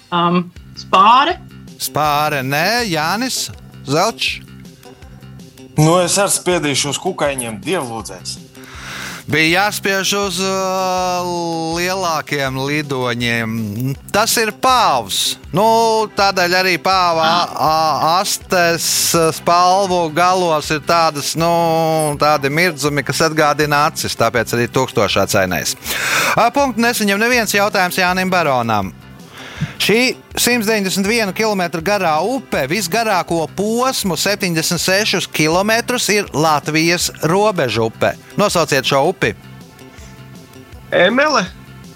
Um, 0.08 0.46
spāre. 0.80 1.36
Spāre, 1.76 2.40
nē, 2.40 2.86
Jānis 2.88 3.50
Zelčs. 3.84 4.40
Nu, 5.76 5.98
es 6.00 6.16
arī 6.16 6.32
spiedīšu 6.38 6.94
uz 6.94 7.02
kukaiņiem, 7.04 7.60
dievlūdzēs. 7.60 8.38
Bija 9.30 9.66
jāspiež 9.66 10.12
uz 10.18 10.38
uh, 10.42 11.26
lielākiem 11.76 12.56
lidoņiem. 12.58 13.52
Tas 14.14 14.34
ir 14.40 14.50
pāvs. 14.62 15.36
Nu, 15.52 15.66
tādēļ 16.16 16.56
arī 16.62 16.74
pāva 16.82 17.26
astes 18.16 18.86
spalvu 19.36 20.00
galos 20.16 20.70
ir 20.72 20.80
tādas, 20.88 21.34
nu, 21.38 21.52
tādi 22.20 22.50
mirdzumi, 22.50 23.04
kas 23.06 23.22
atgādina 23.28 23.84
acis. 23.90 24.16
Tāpēc 24.18 24.56
arī 24.56 24.66
tūkstošā 24.72 25.28
cenais. 25.30 25.76
Punkts 26.56 26.82
nesaņem 26.82 27.20
neviens 27.20 27.54
jautājums 27.54 28.00
Jānim 28.00 28.32
Baronam. 28.32 28.94
Šī 29.82 30.14
191 30.38 31.32
km 31.36 31.82
garā 31.84 32.16
upe 32.24 32.66
visgarāko 32.70 33.46
posmu, 33.56 34.16
76 34.16 35.28
km, 35.34 35.72
ir 36.12 36.28
Latvijas 36.34 37.10
robeža 37.22 37.82
upe. 37.88 38.14
Nosauciet 38.36 38.86
šo 38.86 39.02
upi! 39.10 39.34
Emele. 40.92 41.46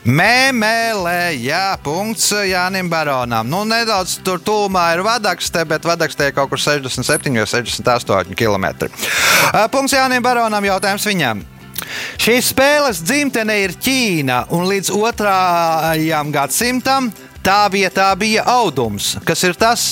Mēmēlē, 0.07 1.35
jā, 1.43 1.75
punkts 1.83 2.29
Jānim 2.47 2.87
Baronam. 2.87 3.49
Nu, 3.51 3.65
nedaudz 3.67 4.21
tur 4.23 4.39
tūmā 4.39 4.85
ir 4.95 5.03
vadakste, 5.03 5.65
bet 5.67 5.83
vadakste 5.83 6.29
ir 6.29 6.37
kaut 6.37 6.53
kur 6.53 6.63
67 6.63 7.35
vai 7.35 7.47
68 7.51 8.39
km. 8.39 8.87
Punkts 9.75 9.97
Jānim 9.97 10.23
Baronam, 10.23 10.63
jautājums 10.63 11.09
viņam. 11.11 11.43
Šīs 12.23 12.53
spēles 12.53 13.03
dzimtene 13.03 13.59
ir 13.65 13.75
Ķīna, 13.83 14.45
un 14.55 14.69
līdz 14.71 14.93
otrajam 14.95 16.31
gadsimtam 16.35 17.11
tā 17.47 17.63
vietā 17.71 18.11
bija 18.19 18.43
audums. 18.51 19.15
Kas 19.27 19.45
ir 19.47 19.55
tas? 19.59 19.87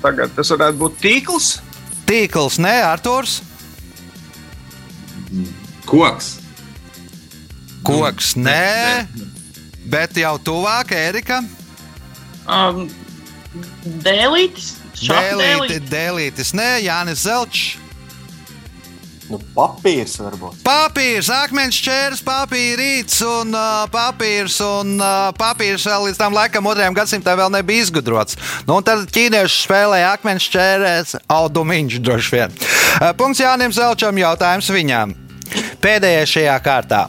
Tagad 0.00 0.32
tas 0.34 0.50
varētu 0.50 0.80
būt 0.80 0.98
tīkls. 1.02 1.50
Tīkls, 2.08 2.58
nē, 2.62 2.74
Arthurs. 2.88 3.40
Koks. 5.86 6.32
Koks, 7.86 8.34
nē, 8.36 9.06
bet 9.90 10.18
jau 10.20 10.34
tuvāk 10.42 10.92
Erika. 10.96 11.40
Um, 12.50 12.88
dēlītis. 14.04 14.74
Dēlīti, 15.00 15.78
dēlītis. 15.78 15.86
dēlītis, 15.92 16.50
nē, 16.56 16.68
Jānis 16.84 17.22
Zelčs. 17.24 17.89
Nu, 19.30 19.38
papīrs 19.54 20.16
varbūt. 20.18 20.58
Papīrs, 20.66 21.28
akmens 21.30 21.76
čērs, 21.78 22.22
papīrīts 22.26 23.20
un 23.22 23.54
uh, 23.54 23.84
papīrs. 23.92 24.56
Un 24.66 24.96
uh, 24.98 25.30
papīrs 25.38 25.86
vēl 25.86 26.08
līdz 26.08 26.18
tam 26.18 26.34
laikam, 26.34 26.66
otrajam 26.66 26.96
gadsimtam, 26.98 27.38
vēl 27.38 27.54
nebija 27.54 27.86
izgudrots. 27.86 28.38
Nu, 28.66 28.80
tad 28.82 29.06
ķīnieši 29.14 29.62
spēlēja 29.68 30.10
akmens 30.16 30.50
čērēs, 30.50 31.14
audumiņš 31.30 32.00
droši 32.02 32.36
vien. 32.36 32.58
Uh, 32.58 33.12
punkts 33.14 33.44
Jānim 33.44 33.74
Zelčam, 33.74 34.18
jautājums 34.18 34.70
viņam. 34.74 35.14
Pēdējais 35.80 36.34
šajā 36.34 36.58
kārtā. 36.66 37.06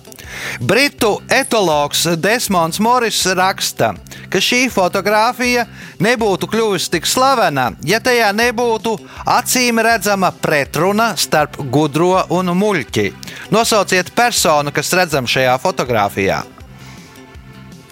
Britu 0.62 1.18
etologs 1.30 2.06
Desmonds 2.22 2.80
Morris 2.80 3.26
raksta, 3.36 3.94
ka 3.98 4.11
šī 4.40 4.70
fotografija 4.72 5.66
nebūtu 6.00 6.48
kļuvusi 6.48 6.92
tik 6.94 7.10
slavena, 7.10 7.72
ja 7.84 8.00
tajā 8.00 8.30
nebūtu 8.38 8.96
acīm 9.26 9.82
redzama 9.84 10.32
pretruna 10.32 11.12
starp 11.20 11.60
gudro 11.74 12.22
un 12.32 12.54
muļķi. 12.56 13.08
Nosauciet 13.52 14.14
personu, 14.16 14.72
kas 14.72 14.94
redzama 14.96 15.28
šajā 15.28 15.58
fotografijā. 15.60 16.44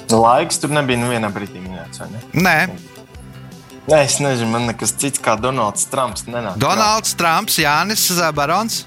Laiks 0.10 0.62
tur 0.62 0.72
nebija 0.74 1.04
nevienā 1.04 1.30
brīdī 1.34 1.60
minēts, 1.62 2.02
ne? 2.10 2.24
Nē, 2.34 2.58
Nē, 3.90 4.04
es 4.06 4.20
nezinu, 4.22 4.52
man 4.54 4.68
nekas 4.70 4.92
cits 5.02 5.22
kā 5.24 5.34
Donalds 5.42 5.88
Trumps 5.90 6.28
nenāk. 6.30 6.60
Donalds 6.62 7.16
Trumps, 7.18 7.56
Jānis 7.58 8.04
Barons. 8.38 8.84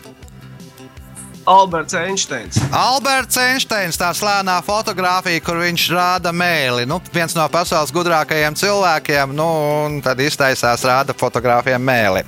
Alberts 1.44 1.94
Einsteins. 1.94 2.58
Alberts 2.70 3.36
Einsteins, 3.40 3.98
tā 3.98 4.12
slēnā 4.14 4.60
fotografija, 4.62 5.42
kur 5.42 5.58
viņš 5.58 5.88
rāda 5.90 6.30
mēli. 6.30 6.86
Nu, 6.86 7.00
viens 7.14 7.34
no 7.34 7.46
pasaules 7.50 7.90
gudrākajiem 7.94 8.54
cilvēkiem, 8.58 9.34
nu, 9.34 9.48
un 9.86 9.98
tad 10.04 10.22
iztaisās 10.22 10.84
rāda 10.86 11.16
fotografiem 11.18 11.82
mēli. 11.82 12.22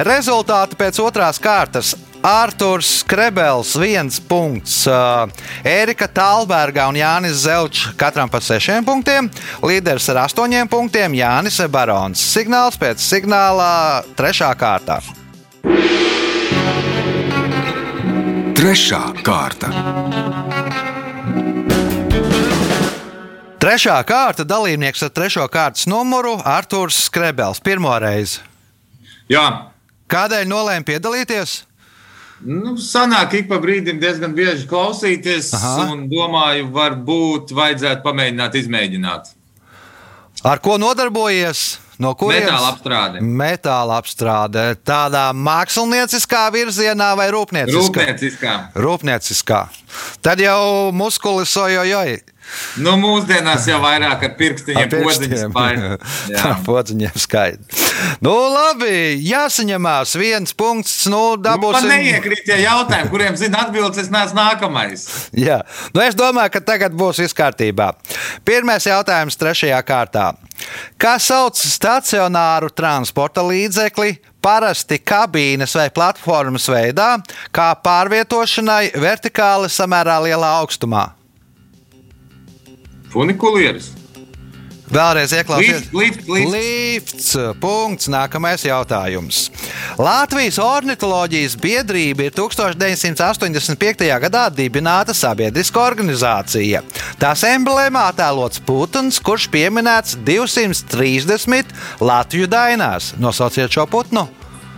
Rezultāti 0.00 0.80
pēc 0.80 1.00
otrās 1.04 1.40
kārtas. 1.42 1.92
Arthurs 2.24 3.02
Krebels, 3.04 3.74
viens 3.76 4.16
punkts, 4.16 4.86
uh, 4.88 5.28
Erika 5.60 6.08
Talberga 6.08 6.86
un 6.88 6.96
Jānis 6.96 7.42
Zelčs 7.44 7.90
katram 8.00 8.32
pa 8.32 8.40
sešiem 8.40 8.86
punktiem, 8.86 9.28
līderis 9.60 10.08
ar 10.14 10.22
astoņiem 10.22 10.70
punktiem 10.72 11.18
Jānis 11.20 11.60
Barons. 11.68 12.24
Signāls 12.32 12.80
pēc 12.80 13.04
signālā 13.04 14.00
trešā 14.16 14.48
kārtā. 14.56 15.02
Trešā 18.64 19.10
kārta. 19.20 19.68
Trešā 23.60 23.96
kārta 24.08 24.46
dalībnieks 24.48 25.04
ar 25.04 25.10
trešo 25.12 25.44
kārtas 25.52 25.84
numuru 25.84 26.32
Arthurs 26.48 27.02
Krebels. 27.12 27.60
Pirmo 27.60 27.92
reizi. 28.00 28.40
Jā, 29.28 29.68
Kādēļ 30.08 30.48
nolēma 30.48 30.88
piedalīties? 30.88 31.52
nu, 32.40 32.72
sanāk 32.80 33.36
ik 33.42 33.52
pa 33.52 33.60
brīdim 33.60 34.00
diezgan 34.00 34.32
bieži 34.32 34.64
klausīties, 34.64 35.52
Aha. 35.60 35.90
un 35.92 36.08
domāju, 36.08 36.72
varbūt 36.72 37.52
vajadzētu 37.52 38.00
pamēģināt 38.00 38.56
izmēģināt. 38.64 39.28
Ar 40.40 40.64
ko 40.64 40.80
nodarbojies? 40.80 41.83
No 42.02 42.14
kurienes? 42.18 42.50
Metāla 42.50 42.70
apstrāde. 42.72 43.22
Metāla 43.22 43.98
apstrāde. 44.02 44.64
Tādā 44.86 45.24
mākslinieckā 45.36 46.44
virzienā 46.54 47.12
vai 47.18 47.28
rūpnieciskā? 47.34 48.06
Rūpnieciskā. 48.06 48.54
Rūpnieciskā. 48.74 49.60
Tad 50.24 50.42
jau 50.42 50.90
muskulis 50.96 51.54
ojojoj. 51.60 52.18
Nu, 52.84 52.94
mūsdienās 53.00 53.66
jau 53.70 53.80
vairāk 53.82 54.22
ar 54.28 54.34
pirkstiņiem 54.38 54.90
podziņas 54.92 55.44
spēļ. 55.48 55.82
Jā. 56.34 56.54
Podziņiem 56.66 57.18
skaidrs. 57.18 57.84
Nu, 58.24 58.32
labi, 58.52 58.94
jāsaņemās 59.26 60.14
viens 60.20 60.54
punkts. 60.54 60.96
Nu, 61.10 61.14
Nu, 61.14 61.36
man 61.38 61.44
dabūsim. 61.46 61.88
neiekrīt 61.88 62.42
tie 62.46 62.56
jautājumi, 62.64 63.10
kuriem 63.12 63.36
zina 63.38 63.62
atbildes, 63.64 64.00
es 64.02 64.10
neesmu 64.12 64.36
nākamais. 64.38 65.04
Jā, 65.46 65.60
nu 65.94 66.02
es 66.04 66.16
domāju, 66.18 66.52
ka 66.56 66.60
tagad 66.72 66.94
būs 66.98 67.20
viss 67.22 67.36
kārtībā. 67.36 67.92
Pirmais 68.44 68.84
jautājums 68.88 69.38
trešajā 69.40 69.78
kārtā. 69.86 70.26
Kā 71.00 71.14
sauc 71.22 71.56
stacionāru 71.58 72.68
transporta 72.74 73.44
līdzekli, 73.46 74.18
parasti 74.44 74.98
kabīnes 75.00 75.72
vai 75.78 75.88
platformas 75.94 76.66
veidā, 76.68 77.14
kā 77.54 77.70
pārvietošanai 77.84 78.92
vertikāli 79.00 79.70
samērā 79.72 80.18
lielā 80.26 80.50
augstumā? 80.60 81.08
Funikulieris. 83.14 83.92
Vēlreiz 84.94 85.32
ieklausieties. 85.32 85.86
Lift, 85.96 86.26
lift, 86.26 86.28
lift. 86.28 86.52
Lifts. 86.52 87.30
Punkts. 87.60 88.08
Nākamais 88.12 88.66
jautājums. 88.66 89.46
Latvijas 89.98 90.58
ornitholoģijas 90.60 91.56
biedrība 91.62 92.28
ir 92.28 92.34
1985. 92.36 94.04
gadā 94.26 94.44
dibināta 94.52 95.14
sabiedriska 95.16 95.80
organizācija. 95.80 96.84
Tās 97.22 97.46
emblēmā 97.48 98.06
attēlots 98.12 98.62
putns, 98.66 99.18
kurš 99.24 99.48
pieminēts 99.54 100.18
230 100.26 101.74
Latviju 102.04 102.50
dainās. 102.50 103.14
Nosauciet 103.18 103.72
šo 103.72 103.88
putnu. 103.90 104.28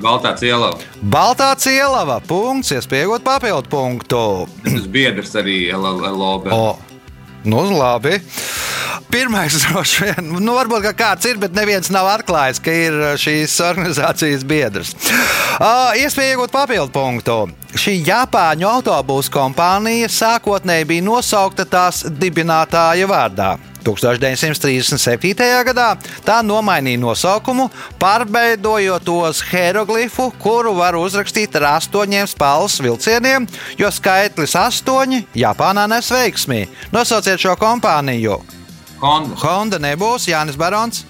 Baltā 0.00 0.34
cielava. 0.36 0.76
Baltā 1.00 1.54
cielava. 1.58 2.20
Punkts, 2.20 2.74
iespējot 2.76 3.24
papildu 3.24 3.72
punktu. 3.72 4.20
Tas 4.62 4.84
biedrs 4.92 5.32
arī 5.40 5.64
LLB. 5.72 6.52
Nu, 7.46 7.62
labi. 7.78 8.18
pirmais 9.10 9.54
droši 9.62 10.04
vien, 10.04 10.32
nu, 10.42 10.54
varbūt 10.56 10.88
kāds 10.98 11.28
ir, 11.30 11.38
bet 11.38 11.54
neviens 11.54 11.88
nav 11.94 12.08
atklājis, 12.10 12.58
ka 12.60 12.74
ir 12.74 12.96
šīs 13.22 13.54
organizācijas 13.70 14.42
biedrs. 14.44 14.90
Uh, 15.56 15.94
iespēja 16.02 16.34
iegūt 16.34 16.52
papildu 16.52 16.90
punktu. 16.92 17.38
Šī 17.78 18.00
Japāņu 18.08 18.66
autobusu 18.68 19.30
kompānija 19.32 20.10
sākotnēji 20.10 20.90
bija 20.90 21.06
nosaukta 21.06 21.68
tās 21.70 22.02
dibinātāja 22.10 23.06
vārdā. 23.08 23.54
1937. 23.86 25.34
gadā 25.70 25.88
tā 26.26 26.40
nomainīja 26.42 27.00
nosaukumu, 27.00 27.68
pārveidojot 28.02 29.06
to 29.06 29.20
uz 29.28 29.42
hieroglifu, 29.50 30.28
kuru 30.42 30.74
var 30.78 30.98
uzrakstīt 30.98 31.56
ar 31.60 31.70
astoņiem 31.76 32.26
spēles 32.30 32.80
vilcieniem, 32.82 33.46
jo 33.78 33.90
skaitlis 33.94 34.56
astoņi 34.58 35.24
Japānā 35.38 35.86
nes 35.90 36.10
veiksmī. 36.12 36.64
Nosauciet 36.94 37.42
šo 37.42 37.56
kompāniju. 37.60 38.40
Honda. 39.00 39.36
Honda 39.42 39.80
nebūs 39.82 40.26
Jānis 40.30 40.56
Barons. 40.58 41.04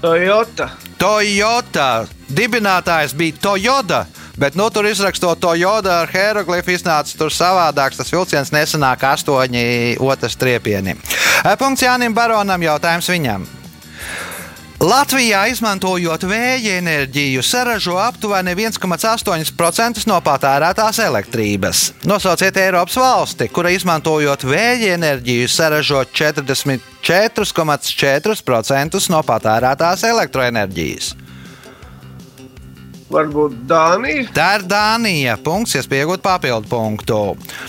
Toyota. 0.00 0.70
Toyota 1.00 2.06
dibinātājs 2.32 3.14
bija 3.16 3.36
Toyota. 3.42 4.06
Bet 4.40 4.56
nu, 4.56 4.70
tur 4.72 4.88
izrakstot 4.88 5.36
to 5.40 5.54
jodu 5.54 5.90
ar 5.92 6.08
hieroglifu, 6.08 6.70
iznāca 6.72 7.12
tur 7.18 7.28
savādāks. 7.28 7.96
Tas 8.00 8.08
vilciens 8.08 8.48
nesanāk 8.54 9.04
astoņi 9.04 9.98
otrs 10.00 10.36
triepieni. 10.40 10.96
Eh, 11.44 11.56
Punkts 11.60 11.84
Jānim 11.84 12.16
Baronam, 12.16 12.56
jautājums 12.64 13.04
viņam. 13.12 13.44
Latvijā, 14.80 15.44
izmantojot 15.52 16.24
vēja 16.24 16.80
enerģiju, 16.80 17.44
saražo 17.44 18.00
aptuveni 18.00 18.56
1,8% 18.56 20.08
no 20.08 20.16
patērētās 20.24 20.96
elektrības. 21.04 22.00
Nosauciet 22.08 22.56
Eiropas 22.56 22.96
valsti, 22.96 23.52
kura 23.52 23.68
izmantojot 23.76 24.40
vēja 24.48 24.96
enerģiju, 24.96 25.52
saražo 25.52 26.00
44,4% 26.16 29.12
no 29.12 29.20
patērētās 29.20 30.00
elektroenerģijas. 30.14 31.19
Varbūt 33.10 33.56
Dānija. 33.66 34.28
Tā 34.34 34.50
ir 34.60 34.66
Dānija. 34.70 35.34
Punkts, 35.42 35.74
iespējot 35.80 36.22
papildu 36.22 36.70
punktu. 36.70 37.18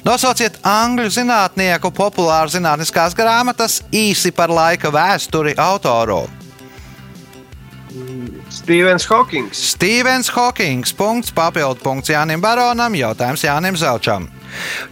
Nosauciet 0.05 0.59
angļu 0.67 1.09
zinātnieku 1.15 1.89
populāru 1.97 2.53
zinātniskās 2.53 3.17
grāmatas 3.17 3.79
īsi 3.89 4.33
par 4.35 4.53
laika 4.53 4.93
vēsturi 4.93 5.55
autoru. 5.57 6.27
Stevens 8.51 9.07
Hawkings. 9.09 9.57
Stevens 9.73 10.29
Hawkings. 10.29 10.93
Punkts, 10.93 11.33
papildu 11.33 11.81
punkts 11.83 12.11
Jānim 12.13 12.39
Baronam, 12.43 12.93
jautājums 12.95 13.43
Jānim 13.43 13.75
Zelčam. 13.79 14.29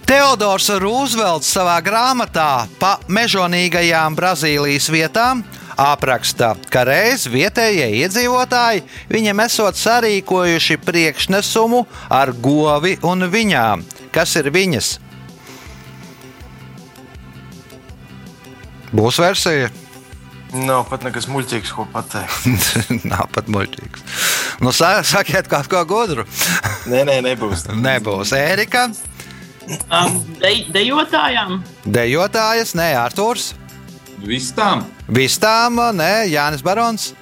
Teodors 0.08 0.70
Rūzvelts 0.82 1.48
savā 1.54 1.78
grāmatā 1.84 2.66
pa 2.80 2.98
mežonīgajām 3.12 4.18
Brazīlijas 4.18 4.90
vietām 4.92 5.44
apraksta, 5.80 6.54
ka 6.74 6.84
reiz 6.88 7.24
vietējie 7.32 7.88
iedzīvotāji 8.04 8.84
viņam 9.12 9.40
esot 9.46 9.80
sarīkojuši 9.80 10.78
priekšnesumu 10.84 11.86
ar 12.12 12.32
govi 12.36 12.98
un 13.08 13.24
viņām. 13.32 13.86
Kas 14.12 14.36
ir 14.42 14.50
viņas? 14.52 14.98
Būs 18.96 19.20
versija. 19.22 19.70
Nav 20.50 20.88
pat 20.90 21.04
nekas 21.06 21.28
muļķīgs, 21.30 21.72
ko 21.78 21.84
pateikt. 21.94 23.04
Nav 23.12 23.28
pat 23.36 23.52
muļķīgs. 23.54 24.02
Nu, 24.66 24.72
sa- 24.74 25.04
sakiet 25.06 25.46
kaut 25.52 25.70
ko 25.70 25.84
gudru. 25.86 26.26
Nē, 26.90 27.04
nē, 27.06 27.20
nebūs. 27.30 27.68
Nebūs 27.78 28.34
Ērika, 28.38 28.90
Um, 29.94 30.16
de, 30.42 30.50
dejotājām. 30.74 31.60
dejotājas, 31.86 32.72
nē, 32.74 32.88
Arthurs. 32.98 33.52
Vistām. 34.26 34.84
Vistām, 35.08 35.80
nē, 35.96 36.28
Jānis 36.32 36.64
Barons. 36.66 37.14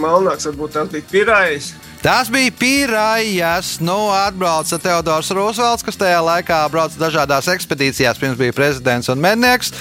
Malnāks 0.00 0.46
varbūt 0.48 0.76
tas 0.76 0.88
bija 0.92 1.10
pirājs. 1.10 1.72
Tas 2.06 2.28
bija 2.30 2.52
Pīrājas. 2.54 3.76
Nu, 3.82 4.12
atbrauca 4.14 4.78
Teodors 4.78 5.32
Rūsvelts, 5.34 5.82
kas 5.82 5.98
tajā 5.98 6.20
laikā 6.22 6.60
brauca 6.70 7.00
dažādās 7.00 7.48
ekspedīcijās, 7.50 8.20
pirms 8.20 8.38
bija 8.38 8.54
prezidents 8.54 9.10
un 9.10 9.18
mednieks. 9.24 9.72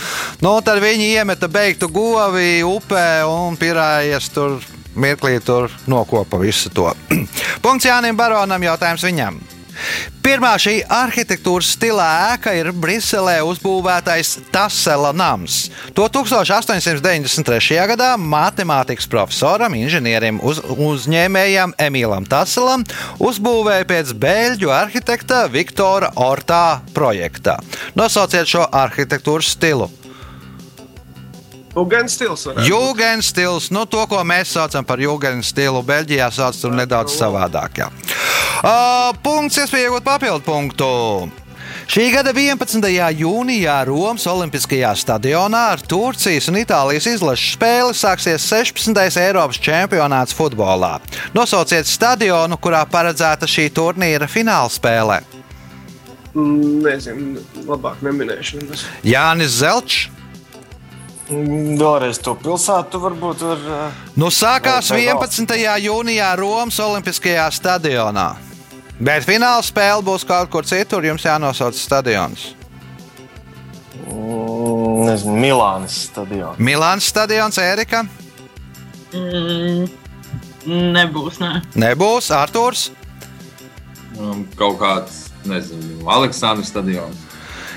Nu, 0.41 0.55
tad 0.65 0.81
viņi 0.81 1.12
iemeta 1.19 1.51
beigtu 1.51 1.91
govi 1.93 2.63
upē 2.65 3.25
un 3.29 3.60
Pīrājas 3.60 4.31
tur 4.34 4.58
mirklī 4.95 5.38
tur 5.43 5.69
nokopa 5.91 6.39
visu 6.41 6.71
to. 6.73 6.89
Punkts 7.63 7.86
Jānim 7.86 8.17
Baronam, 8.17 8.63
jautājums 8.63 9.05
viņam. 9.05 9.38
Pirmā 10.25 10.55
šī 10.61 10.79
arhitektūras 10.89 11.73
stilā 11.75 12.05
ēka 12.33 12.53
ir 12.57 12.71
Briselē 12.73 13.38
uzbūvētais 13.45 14.31
Tasela 14.53 15.11
nams. 15.15 15.67
To 15.97 16.07
1893. 16.09 17.77
gadā 17.91 18.13
matemātikas 18.17 19.09
profesoram, 19.11 19.75
inženierim, 19.77 20.39
uz, 20.41 20.63
uzņēmējam 20.65 21.75
Emīlam 21.88 22.25
Taselam 22.29 22.88
uzbūvēja 23.21 23.85
pēc 23.91 24.15
beļģu 24.21 24.73
arhitekta 24.73 25.45
Viktora 25.53 26.11
Ortā 26.15 26.81
projekta. 26.95 27.59
Nosauciet 27.99 28.49
šo 28.49 28.65
arhitektūras 28.71 29.53
stilu. 29.53 29.91
Ugenstils. 31.75 32.45
varētu 32.47 32.61
būt. 32.61 32.69
Jūgens 32.71 33.31
stils, 33.33 33.69
nu 33.75 33.85
to, 33.85 34.05
ko 34.07 34.21
mēs 34.23 34.53
saucam 34.55 34.85
par 34.88 35.01
jūgens 35.03 35.51
stilu, 35.51 35.83
Beļģijā 35.85 36.29
sauc 36.31 36.59
tur 36.59 36.75
nedaudz 36.75 37.15
savādāk. 37.17 37.81
Jā. 37.83 37.89
Uh, 38.63 39.11
punkts, 39.23 39.59
iespēja 39.59 39.89
iegūt 39.89 40.05
papildu 40.07 40.45
punktu. 40.45 40.91
Šī 41.85 42.07
gada 42.09 42.31
11. 42.33 42.81
jūnijā 43.13 43.75
Romas 43.85 44.23
Olimpiskajā 44.25 44.89
stadionā 44.97 45.67
ar 45.75 45.83
Turcijas 45.85 46.47
un 46.49 46.57
Itālijas 46.57 47.05
izlašu 47.11 47.51
spēli 47.53 47.93
sāksies 47.93 48.47
16. 48.49 49.19
Eiropas 49.21 49.59
čempionāts 49.61 50.33
futbolā. 50.33 50.95
Nosauciet 51.38 51.85
stadionu, 51.85 52.57
kurā 52.57 52.81
paredzēta 52.89 53.45
šī 53.45 53.67
turnīra 53.75 54.25
fināla 54.31 54.71
spēle. 54.73 55.19
Mm, 56.33 56.81
Nezinu, 56.88 57.45
labāk 57.69 58.01
neminēšu. 58.03 58.65
Jānis 59.05 59.61
Zelčs. 59.61 60.14
Mm, 61.29 61.77
Vēlreiz 61.79 62.19
to 62.21 62.35
pilsētu 62.38 62.99
varbūt 63.01 63.39
var. 63.41 63.57
ā, 63.57 63.91
Nu, 64.15 64.27
sākās 64.29 64.91
Vai- 64.91 65.05
vai 65.07 65.15
11. 65.15 65.79
jūnijā 65.81 66.35
Romas 66.38 66.77
Olimpiskajā 66.79 67.47
stadionā. 67.51 68.35
Bet 68.99 69.25
fināla 69.25 69.63
spēle 69.65 70.03
būs 70.03 70.23
kaut 70.25 70.49
kur 70.51 70.63
citur. 70.63 71.01
Jums 71.03 71.23
jānosauc 71.25 71.73
stadions. 71.73 72.53
mm, 74.07 75.05
Nezinu, 75.05 75.35
Milānas 75.41 75.89
stadions. 76.09 76.57
Milāns 76.59 77.01
stadions, 77.01 77.57
Ērika. 77.57 78.07
Mm, 79.13 79.89
nebūs. 80.65 81.39
Ne. 81.39 81.61
Nebūs 81.75 82.31
Arthurs. 82.35 82.91
Um, 84.19 84.45
kaut 84.55 84.79
kāds, 84.79 85.29
nezinu, 85.45 86.05
Aleksandrs 86.07 86.67
stadions. 86.71 87.17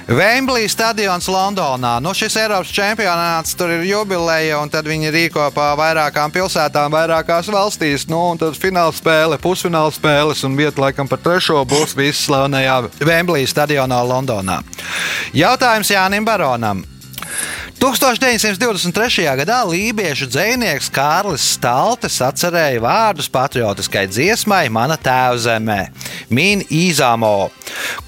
Vemblīs 0.09 0.73
stadions 0.73 1.27
Londonā. 1.29 1.99
Nu, 2.01 2.15
šis 2.17 2.39
Eiropas 2.41 2.71
čempionāts 2.73 3.53
tur 3.59 3.75
ir 3.75 3.85
jubileja, 3.85 4.57
un 4.63 4.73
tad 4.73 4.89
viņi 4.89 5.13
rīko 5.13 5.51
pa 5.53 5.75
vairākām 5.77 6.33
pilsētām, 6.33 6.89
vairākās 6.97 7.51
valstīs. 7.53 8.07
Nu, 8.09 8.23
un 8.33 8.41
tad 8.41 8.57
fināla 8.57 8.95
spēle, 8.97 9.37
pusfināla 9.43 9.93
spēles, 9.93 10.47
un 10.49 10.57
vieta 10.57 10.81
laikam 10.87 11.11
par 11.11 11.21
trešo 11.21 11.61
būs 11.69 11.93
visas 11.99 12.25
slavenajā 12.25 12.81
Vemblīs 13.05 13.53
stadionā 13.53 14.01
Londonā. 14.09 14.63
Jautājums 15.37 15.93
Jānim 15.93 16.25
Baronam. 16.25 16.87
1923. 17.79 19.27
gadā 19.43 19.59
lībiešu 19.69 20.27
dzinieks 20.31 20.91
Kārlis 20.95 21.45
Staltes 21.55 22.19
atcerēja 22.25 22.81
vārdus 22.83 23.31
patriotiskai 23.31 24.07
dziesmai 24.11 24.65
Mana 24.73 24.99
tēvzemē, 24.99 25.79
Mīna 26.35 26.67
Īzāmo, 26.75 27.51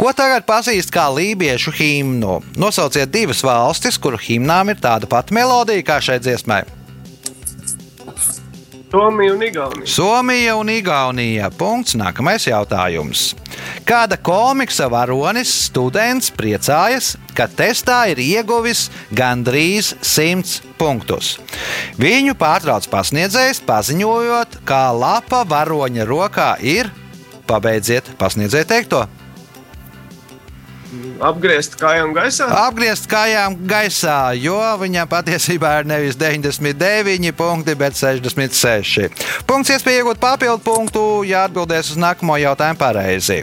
ko 0.00 0.10
tagad 0.16 0.48
pazīst 0.48 0.90
kā 0.94 1.06
lībiešu 1.14 1.74
himnu. 1.78 2.40
Nosauciet 2.58 3.12
divas 3.14 3.44
valstis, 3.46 4.00
kuru 4.00 4.18
himnām 4.20 4.74
ir 4.74 4.82
tāda 4.82 5.08
pati 5.10 5.36
melodija 5.38 5.86
kā 5.86 6.02
šai 6.02 6.18
dziesmai. 6.22 6.62
Somija 8.90 9.34
un 9.34 9.42
Igaunija. 9.42 9.86
Somija 9.86 10.56
un 10.58 10.68
Igaunija. 10.68 11.50
Punkts. 11.54 11.94
Nākamais 11.94 12.48
jautājums. 12.48 13.36
Kāda 13.88 14.18
komiksa 14.20 14.88
varonis 14.92 15.52
students 15.66 16.30
priecājas, 16.34 17.14
ka 17.36 17.48
testā 17.48 18.02
ir 18.12 18.20
ieguvis 18.22 18.88
gandrīz 19.16 19.94
100 20.00 20.74
punktus? 20.80 21.36
Viņu 22.00 22.36
pārtrauc 22.40 22.88
pasniedzējs, 22.92 23.62
paziņojot, 23.68 24.60
ka 24.68 24.88
lapa 24.96 25.44
varoņa 25.48 26.08
rokā 26.08 26.52
ir. 26.62 26.92
Pabeidziet, 27.50 28.12
pasniedziet 28.18 28.70
teikto. 28.70 29.08
Apgriezt 31.20 31.76
kājām 31.80 32.14
gaisā. 32.16 32.46
Apgriezt 32.62 33.06
kājām 33.10 33.58
gaisā, 33.68 34.32
jo 34.40 34.56
viņam 34.80 35.08
patiesībā 35.10 35.74
ir 35.82 35.88
nevis 35.90 36.16
99 36.20 37.34
punkti, 37.36 37.76
bet 37.76 37.98
66. 37.98 39.10
Punkts 39.48 39.74
iespēja 39.76 40.00
iegūt 40.00 40.20
papildu 40.22 40.64
punktu, 40.64 41.06
ja 41.28 41.44
atbildēs 41.48 41.92
uz 41.92 42.00
nākamo 42.00 42.40
jautājumu 42.40 42.80
pareizi. 42.80 43.42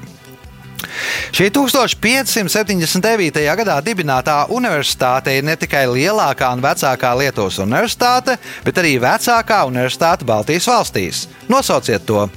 Šī 1.35 1.49
1579. 1.53 3.43
gadā 3.61 3.77
dibinātā 3.85 4.39
universitāte 4.53 5.33
ir 5.37 5.45
ne 5.45 5.57
tikai 5.59 5.85
lielākā 5.89 6.49
un 6.55 6.63
vecākā 6.63 7.13
Lietuvas 7.19 7.59
universitāte, 7.61 8.37
bet 8.65 8.81
arī 8.81 8.97
vecākā 9.01 9.63
universitāte 9.69 10.25
Baltijas 10.25 10.69
valstīs. 10.69 11.25
Nosauciet 11.49 12.05
to! 12.09 12.27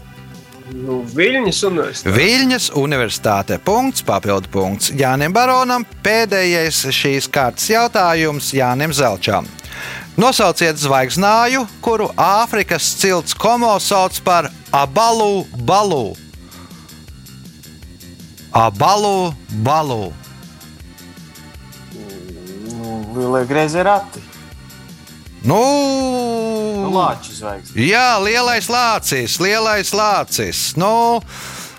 Nu, 0.70 1.00
Viļņas 1.02 1.61
universitāte. 1.66 2.12
Viļņas 2.14 2.66
universitāte. 2.78 3.59
Punkts, 3.64 4.04
papildu 4.06 4.50
punkts 4.52 4.92
Jānim 4.94 5.35
Baronam. 5.35 5.87
Pēdējais 6.04 6.85
šīs 6.94 7.26
kārtas 7.33 7.66
jautājums 7.72 8.52
Jānim 8.54 8.94
Zelčam. 8.94 9.48
Nosauciet 10.20 10.78
zvaigznāju, 10.78 11.64
kuru 11.83 12.11
Āfrikas 12.18 12.87
cilts 13.00 13.35
komo 13.35 13.72
sauc 13.80 14.18
par 14.26 14.50
abalu 14.70 15.46
balu. 15.66 16.14
Abalu 18.54 19.33
balu. 19.64 20.11
Nu, 22.70 22.98
Lielie 23.16 23.46
greizi 23.48 23.83
rati. 23.87 24.29
Nu, 25.42 25.61
Nu, 26.90 26.90
Lāču 26.94 27.33
zvaigznes. 27.37 27.76
Jā, 27.79 28.18
lielais 28.22 28.66
lācis, 28.70 29.38
lielais 29.42 29.92
lācis. 29.94 30.72
Nu, 30.81 31.20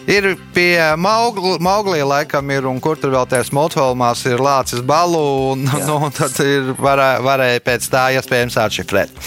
ir 0.08 0.38
pie 0.56 0.78
Maugli, 0.98 1.58
Mauglī, 1.64 2.02
laikam, 2.06 2.50
ir, 2.54 2.66
un 2.70 2.80
kur 2.82 2.98
tur 3.00 3.14
vēl 3.14 3.28
tajās 3.30 3.52
multfilmās 3.56 4.24
ir 4.30 4.42
lācis 4.42 4.82
balu, 4.86 5.54
un 5.54 5.66
nu, 5.88 5.98
tad 6.16 6.38
ir 6.46 6.74
varē, 6.80 7.14
varēja 7.26 7.64
pēc 7.66 7.88
tā 7.92 8.08
iespējams 8.18 8.58
atšifrēt. 8.66 9.22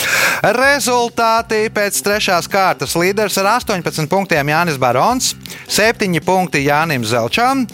Rezultāti 0.54 1.62
pēc 1.72 2.00
trešās 2.04 2.48
kārtas 2.50 2.96
līderis 2.98 3.38
ar 3.40 3.52
18 3.54 4.10
punktiem 4.10 4.50
Jānis 4.52 4.80
Barons, 4.80 5.32
7 5.70 6.20
punkti 6.24 6.64
Jānim 6.66 7.06
Zelčam, 7.08 7.64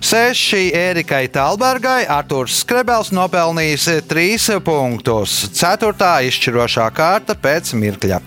6 0.00 0.72
Ērikai 0.74 1.26
Talbergai, 1.34 2.02
Artūrs 2.10 2.62
Skrebels 2.64 3.12
nopelnījis 3.14 3.88
3 4.10 4.58
punktus. 4.64 5.44
4. 5.54 6.10
izšķirošā 6.30 6.90
kārta 6.96 7.38
pēc 7.38 7.76
mirkļa. 7.78 8.20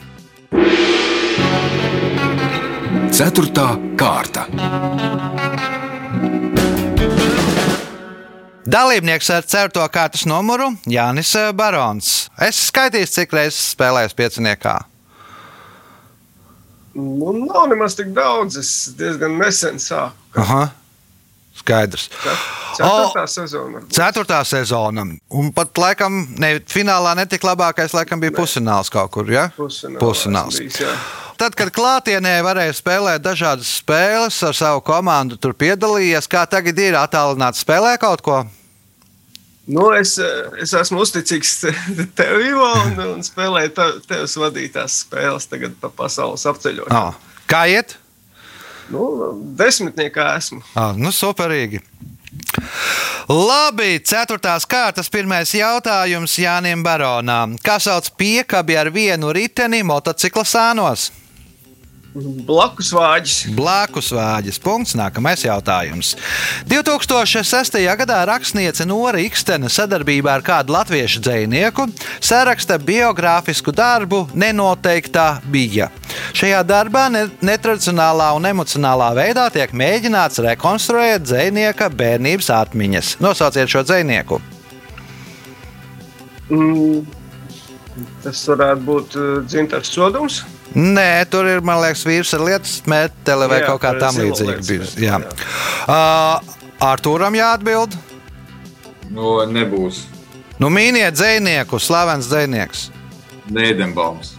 Ceturtā 3.09 3.65
kārta. 3.97 4.45
Dalībnieks 8.69 9.29
ar 9.33 9.45
4. 9.49 9.85
kārtas 9.89 10.25
numuru 10.29 10.69
Jānis 10.89 11.31
Barons. 11.57 12.29
Es 12.37 12.59
skaitīju, 12.69 13.09
cik 13.09 13.33
reizes 13.33 13.71
spēlējis 13.73 14.15
pieciniekā. 14.17 14.75
Nu, 16.99 17.33
nav 17.33 17.69
nemaz 17.71 17.97
tik 17.97 18.11
daudz. 18.13 18.59
Es 18.61 18.73
diezgan 18.99 19.37
nesen 19.41 19.81
sāku. 19.81 20.13
Aha. 20.37 20.67
Skaidrs. 21.59 22.07
Ceturtā 22.77 23.25
sezona. 23.27 23.81
Ceturtā 23.93 24.43
sezona. 24.47 25.07
Un 25.35 25.49
pat 25.55 25.81
laikam, 25.81 26.21
ne, 26.39 26.53
finālā 26.69 27.15
netika 27.19 27.49
labākais, 27.51 27.95
laikam 27.97 28.21
bija 28.21 28.37
pusfināls 28.37 28.91
kaut 28.93 29.11
kur. 29.17 29.27
Ja? 29.33 29.49
Pusfināls. 29.57 30.59
esmu 30.61 30.69
bijis, 30.69 30.79
jā. 30.85 30.93
Tad, 31.39 31.55
kad 31.55 31.69
klātienē 31.71 32.33
varēja 32.43 32.73
spēlēt 32.75 33.23
dažādas 33.23 33.69
spēles 33.79 34.35
ar 34.43 34.55
savu 34.57 34.81
komandu, 34.83 35.37
tur 35.39 35.53
piedalījies, 35.55 36.27
kā 36.27 36.41
tagad 36.51 36.79
ir 36.83 36.97
attālināts 36.99 37.63
spēlē 37.63 37.93
kaut 38.01 38.23
ko. 38.25 38.41
Nu, 39.69 39.85
es, 39.95 40.15
es 40.59 40.73
esmu 40.75 41.03
uzticīgs 41.05 41.51
te- 41.61 41.73
tev, 42.19 42.39
Ivo, 42.43 42.67
un, 42.89 42.99
un 43.13 43.23
spēlēju 43.23 43.71
te- 43.77 43.87
tevs 44.09 44.35
vadītās 44.41 44.97
spēles 45.05 45.47
tagad 45.47 45.77
pa 45.79 45.91
pasaules 46.01 46.43
apceļot. 46.49 46.91
Oh. 46.91 47.15
Kā 47.49 47.63
iet? 47.71 47.95
Nu, 48.89 49.05
desmitniekā 49.59 50.31
esmu. 50.41 50.59
Ah, 50.75 50.91
nu, 50.97 51.13
superīgi. 51.13 51.79
Labi, 53.29 53.99
ceturtās 54.05 54.65
kārtas 54.69 55.07
pirmais 55.13 55.53
jautājums 55.53 56.33
Jānim 56.41 56.81
Baronam. 56.85 57.55
Kā 57.61 57.77
sauc 57.81 58.09
piekabi 58.17 58.75
ar 58.81 58.89
vienu 58.93 59.31
riteni 59.33 59.83
motocikla 59.85 60.43
sānos? 60.49 61.11
Blakus 62.09 62.89
vāģis. 62.89 63.33
Blakus 63.53 64.07
vāģis. 64.15 64.57
Punkts. 64.63 64.95
Nākamais 64.97 65.43
jautājums. 65.45 66.15
2006. 66.65 67.77
gadā 67.99 68.23
rakstniece 68.25 68.87
Nora 68.89 69.21
Ikstena 69.21 69.69
sadarbībā 69.69 70.39
ar 70.39 70.45
kādu 70.45 70.73
latviešu 70.73 71.21
dzinieku 71.21 71.85
saraksta 72.17 72.79
biogrāfisku 72.81 73.69
darbu 73.75 74.23
Nenoteiktā 74.33 75.27
bija. 75.45 75.91
Šajā 76.33 76.63
darbā 76.65 77.05
ne 77.13 77.27
netradicionālā 77.45 78.31
un 78.33 78.49
emocionālā 78.55 79.13
veidā 79.13 79.45
tiek 79.53 79.69
mēģināts 79.69 80.41
rekonstruēt 80.49 81.29
dzinieka 81.29 81.93
bērnības 81.93 82.49
atmiņas. 82.57 83.19
Nosauciet 83.21 83.69
šo 83.69 83.85
dzinieku. 83.85 84.41
Mm, 86.49 87.03
tas 88.25 88.47
varētu 88.49 88.87
būt 88.89 89.19
uh, 89.19 89.35
dzintars 89.45 89.93
sodums. 89.93 90.47
Nē, 90.75 91.25
tur 91.29 91.47
ir, 91.49 91.63
man 91.65 91.79
liekas, 91.81 92.03
vīrs 92.05 92.33
ar 92.37 92.43
lietu 92.45 92.69
meteli 92.91 93.47
vai 93.49 93.61
Jā, 93.63 93.67
kaut 93.71 93.81
kā 93.81 93.93
tam 93.99 94.19
līdzīga. 94.21 95.19
Uh, 95.89 96.37
Arturam 96.85 97.33
jāatbild. 97.35 97.95
Nu, 99.09 99.39
nebūs 99.49 100.03
Nu, 100.59 100.67
mīniet 100.69 101.15
dzinieku, 101.15 101.79
slavens 101.79 102.27
dzinieks. 102.29 102.89
Nēdenbaums. 103.49 104.33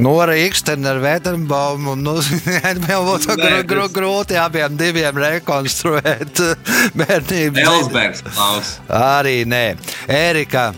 Nora 0.00 0.34
Ikstena 0.40 0.90
ar 0.94 0.98
Vēterbaumu. 1.04 1.92
Nu, 2.00 2.16
jau 2.90 3.02
būtu 3.06 3.36
Nē, 3.36 3.36
gr 3.44 3.60
gr 3.68 3.82
tas- 3.84 3.92
grūti 3.94 4.38
abiem 4.40 4.74
diviem 4.80 5.20
rekonstruēt 5.22 6.40
bērnību. 6.98 7.60
Elsbergs 7.62 8.24
klaus. 8.26 8.72
Arī 8.88 9.44
nē. 9.46 9.76
Erika. 10.10 10.72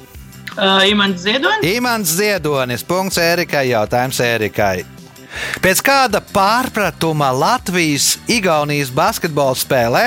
Uh, 0.56 0.88
Imants 0.88 1.22
Ziedonis. 1.22 1.64
Imants 1.76 2.12
Ziedonis. 2.16 2.84
Punkts 2.86 3.18
Erikai. 3.20 3.68
Jautājums 3.74 4.20
Erikai. 4.24 4.86
Pēc 5.60 5.82
kāda 5.84 6.22
pārpratuma 6.32 7.28
Latvijas-Igaunijas 7.36 8.88
basketbola 8.94 9.56
spēlē 9.58 10.04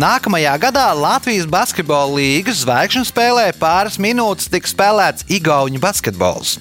nākamajā 0.00 0.54
gadā 0.62 0.86
Latvijas 0.96 1.48
basketbola 1.50 2.14
līnijas 2.16 2.62
zvaigžņu 2.64 3.04
spēlē 3.10 3.50
pāris 3.60 3.98
minūtes 4.00 4.48
tika 4.48 4.70
spēlēts 4.70 5.26
Igaunijas 5.28 5.84
basketbols. 5.84 6.54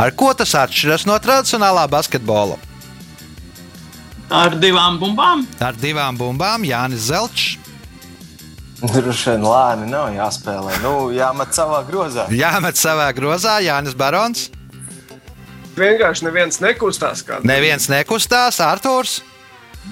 Ar 0.00 0.14
ko 0.16 0.32
tas 0.32 0.56
atšķiras 0.56 1.04
no 1.10 1.18
tradicionālā 1.20 1.84
basketbola? 1.92 2.56
Ar 4.32 4.56
divām 4.58 4.96
bumbām. 4.98 5.44
Ar 5.62 5.76
divām 5.78 6.16
bumbām 6.18 6.64
Jānis 6.66 7.10
Zelčs. 7.10 7.65
Droši 8.92 9.30
vien 9.32 9.44
lēni 9.46 9.86
nav 9.90 10.10
jāspēlē. 10.14 10.76
Nu, 10.82 10.92
jāmet 11.14 11.54
savā 11.56 11.80
grozā. 11.88 12.26
Jāmet 12.34 12.78
savā 12.78 13.08
grozā 13.16 13.56
Jānis 13.64 13.96
Barons. 13.98 14.48
Vienkārši 15.76 16.24
neviens 16.28 16.60
nekustās. 16.64 17.22
kā- 17.26 17.40
Neviens 17.44 17.88
nekustās, 17.92 18.60
Arthurs. 18.64 19.18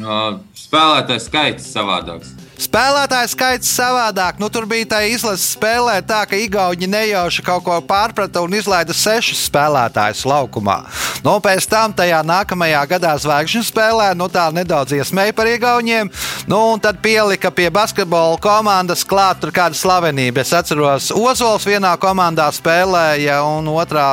Uh, 0.00 0.38
spēlētājs 0.56 1.26
skaits 1.28 1.66
savādāks. 1.74 2.32
Spēlētāju 2.54 3.30
skaits 3.32 3.70
savādāk. 3.74 4.38
Nu, 4.38 4.46
tur 4.52 4.66
bija 4.70 4.86
tā 4.94 5.00
izlases 5.10 5.56
spēlē, 5.56 5.96
tā 6.06 6.20
ka 6.30 6.38
Igauni 6.38 6.86
nejauši 6.90 7.42
kaut 7.42 7.64
ko 7.66 7.78
pārprata 7.82 8.42
un 8.44 8.54
izlaida 8.54 8.94
sešus 8.94 9.42
spēlētājus 9.48 10.22
laukumā. 10.28 10.76
Nu, 11.24 11.36
pēc 11.42 11.66
tam 11.70 11.94
tajā 11.96 12.20
nākamajā 12.26 12.82
gadā 12.94 13.14
zvaigžņu 13.24 13.64
spēlē 13.66 14.12
nu, 14.18 14.28
tā 14.30 14.46
nedaudz 14.54 14.94
iesmēja 14.94 15.34
par 15.34 15.50
Igauniem. 15.50 16.12
Nu, 16.46 16.60
un 16.76 16.82
tad 16.82 17.02
pielika 17.02 17.50
pie 17.50 17.66
basketbola 17.74 18.38
komandas 18.42 19.02
klāt 19.08 19.42
tur 19.42 19.54
kāda 19.54 19.74
slavenība. 19.78 20.44
Es 20.44 20.54
atceros, 20.54 21.10
Ozols 21.14 21.66
vienā 21.66 21.96
komandā 21.98 22.46
spēlēja, 22.54 23.40
un 23.50 23.66
otrā 23.74 24.06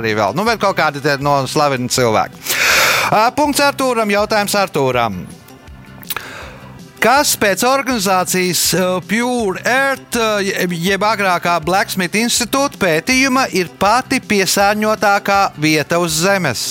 arī 0.00 0.16
vēl. 0.18 0.34
Nu, 0.34 0.46
vēl 0.48 0.58
kaut 0.58 0.80
kādi 0.82 1.02
no 1.22 1.38
slaveni 1.46 1.92
cilvēki. 1.92 2.42
Punkts 3.38 3.62
Artūram, 3.62 4.10
jautājums 4.10 4.58
Artūram 4.58 5.22
kas 7.04 7.34
pēc 7.40 7.64
organizācijas 7.68 8.62
uh, 8.78 8.94
Pure 9.08 9.60
Earth, 9.68 10.16
uh, 10.16 10.40
jeb- 10.72 11.04
agrākā 11.04 11.58
Blacksmith 11.64 12.16
institūta 12.16 12.80
pētījuma, 12.80 13.46
ir 13.52 13.68
pati 13.78 14.20
piesārņotākā 14.24 15.40
vieta 15.60 16.00
uz 16.00 16.16
Zemes. 16.24 16.64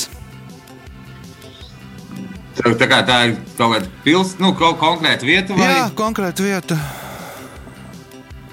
Tā, 2.54 2.70
tā, 2.78 2.86
kā 2.90 3.00
tā 3.06 3.20
ir 3.30 3.38
kaut 3.58 3.76
kāda 3.76 3.88
pilsēta, 4.06 4.44
nu, 4.44 4.52
kaut 4.58 4.78
konkrēta 4.82 5.26
vieta 5.26 5.56
vai 5.58 5.70
Jā, 5.72 5.86
konkrēta 5.98 6.46
vieta. 6.46 6.78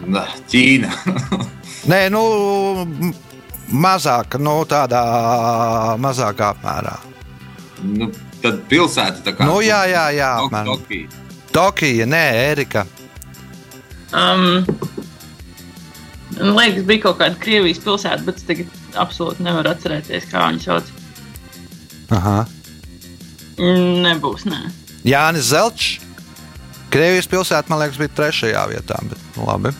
Nā, 0.09 0.23
Ķīna. 0.49 0.89
Nē, 1.91 1.99
nu, 2.13 2.23
mazāk, 3.73 4.39
nu, 4.41 4.55
tādā 4.69 5.03
mazākā 6.01 6.53
apmērā. 6.55 6.95
nu, 7.85 8.09
tad 8.41 8.63
pilsēta 8.73 9.21
tā 9.27 9.37
kā. 9.37 9.49
Nu, 9.49 9.61
jā, 9.65 9.83
jā, 9.93 10.07
jā, 10.17 10.31
Tok-. 10.65 11.30
Tokija. 11.55 12.07
Nē, 12.09 12.25
Erika. 12.51 12.85
Um, 14.11 14.65
man 16.39 16.55
liekas, 16.57 16.87
bija 16.89 17.05
kaut 17.07 17.21
kāda 17.21 17.39
Krievijas 17.43 17.83
pilsēta, 17.85 18.25
bet 18.27 18.41
es 18.41 18.47
tagad 18.49 18.79
absolūti 18.99 19.47
nevaru 19.47 19.71
atcerēties, 19.73 20.29
kā 20.31 20.47
viņu 20.49 20.65
sauc. 20.65 20.95
Aha. 22.17 22.39
Nebūs, 23.61 24.47
nē. 24.51 24.65
Jānis 25.07 25.51
Zelčs. 25.53 25.99
Krievijas 26.91 27.29
pilsēta, 27.31 27.71
man 27.71 27.85
liekas, 27.85 28.01
bija 28.01 28.11
trešajā 28.19 28.65
vietā. 28.73 28.99
Bet, 29.07 29.21
nu, 29.37 29.47
labi. 29.47 29.71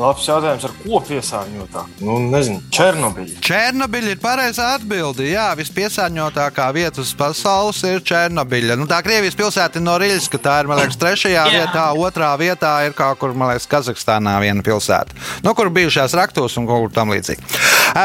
Labs 0.00 0.26
jautājums, 0.28 0.64
ar 0.68 0.72
ko 0.82 1.00
piesārņotā? 1.08 1.82
Nu, 2.04 2.18
nezinu, 2.32 2.60
Černobiļa. 2.74 3.40
Černobiļa 3.44 4.12
ir 4.14 4.20
pareizā 4.22 4.68
atbilde. 4.76 5.26
Jā, 5.30 5.48
vispiesārņotākā 5.58 6.66
vieta 6.76 7.02
uz 7.02 7.12
pasaules 7.18 7.82
ir 7.88 8.02
Černobiļa. 8.06 8.76
Nu, 8.80 8.88
tā 8.90 9.00
Krievijas 9.06 9.38
pilsēta 9.38 9.80
ir 9.80 9.86
Norilska. 9.86 10.40
Tā 10.42 10.58
ir, 10.62 10.70
man 10.70 10.80
liekas, 10.82 10.98
trešajā 11.00 11.44
Jā. 11.46 11.52
vietā. 11.52 11.86
Otrā 11.96 12.32
vietā 12.40 12.72
ir 12.86 12.96
kaut 12.98 13.20
kur, 13.22 13.34
man 13.34 13.54
liekas, 13.54 13.68
Kazahstānā 13.70 14.36
viena 14.44 14.64
pilsēta. 14.66 15.16
Nu, 15.46 15.54
kur 15.56 15.72
bijušās 15.72 16.16
raktos 16.18 16.56
un 16.60 16.68
kaut 16.68 16.86
kur 16.86 16.96
tam 17.00 17.14
līdzīgi. 17.16 17.56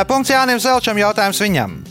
Punkts 0.08 0.32
Jānim 0.32 0.62
Zelčam, 0.63 0.99
jautājums 1.01 1.41
viņam. 1.43 1.82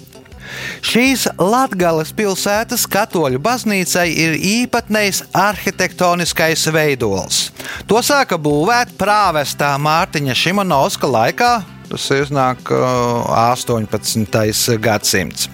Šīs 0.85 1.27
Latvijas 1.39 2.13
pilsētas 2.17 2.87
katoļu 2.91 3.41
baznīcai 3.43 4.07
ir 4.11 4.37
īpatnējs 4.37 5.25
arhitektoniskais 5.37 6.67
veidols. 6.75 7.51
To 7.91 8.01
sāka 8.05 8.39
būvēt 8.41 8.97
prāvestā 9.01 9.75
Mārtiņa 9.81 10.37
Šimonovska 10.37 11.11
laikā. 11.11 11.53
Tas 11.91 12.05
iznāk 12.15 12.71
uh, 12.71 13.27
18. 13.51 14.77
gadsimts. 14.79 15.49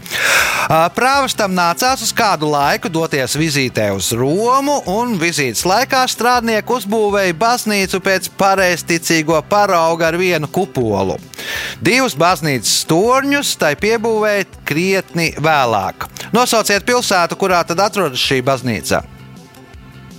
Prāvestam 0.66 1.52
nācās 1.54 2.00
uz 2.02 2.10
kādu 2.16 2.48
laiku 2.50 2.90
doties 2.90 3.36
vizītē 3.38 3.86
uz 3.94 4.10
Romu, 4.18 4.80
un 4.90 5.14
vizītes 5.20 5.62
laikā 5.68 6.02
strādnieki 6.10 6.74
uzbūvēja 6.74 7.36
baznīcu 7.38 8.00
pēc 8.02 8.28
pareizticīgo 8.38 9.38
parauga 9.46 10.10
ar 10.10 10.18
vienu 10.18 10.50
kupolu. 10.50 11.20
Divus 11.78 12.18
baznīcas 12.18 12.80
torņus 12.90 13.54
tai 13.62 13.76
piebūvēja 13.78 14.48
krietni 14.66 15.30
vēlāk. 15.38 16.08
Nosauciet 16.34 16.86
pilsētu, 16.86 17.38
kurā 17.38 17.62
tad 17.66 17.86
atrodas 17.86 18.18
šī 18.18 18.42
baznīca. 18.42 19.04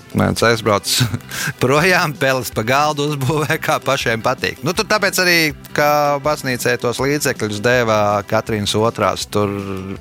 Mēģinājums 0.08 0.44
aizbrauc 0.48 0.92
projām, 1.64 2.14
peles 2.18 2.50
pa 2.56 2.64
galdu 2.66 3.10
uzbūvē, 3.12 3.58
kā 3.62 3.76
pašiem 3.84 4.24
patīk. 4.24 4.62
Nu, 4.66 4.72
tur 4.74 4.88
tāpēc 4.90 5.20
arī, 5.24 5.38
ka 5.76 6.18
baznīcai 6.24 6.78
tos 6.82 7.02
līdzekļus 7.04 7.60
deva 7.66 7.98
Katrīnas 8.28 8.74
otrās, 8.80 9.28
tur 9.30 9.52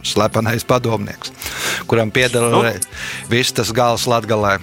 slepenais 0.07 0.65
padomnieks, 0.69 1.35
kuram 1.91 2.13
pieder 2.15 2.47
Nu. 2.53 2.63
viss 3.33 3.53
tas 3.57 3.73
gals 3.75 4.07
latgalē. 4.07 4.57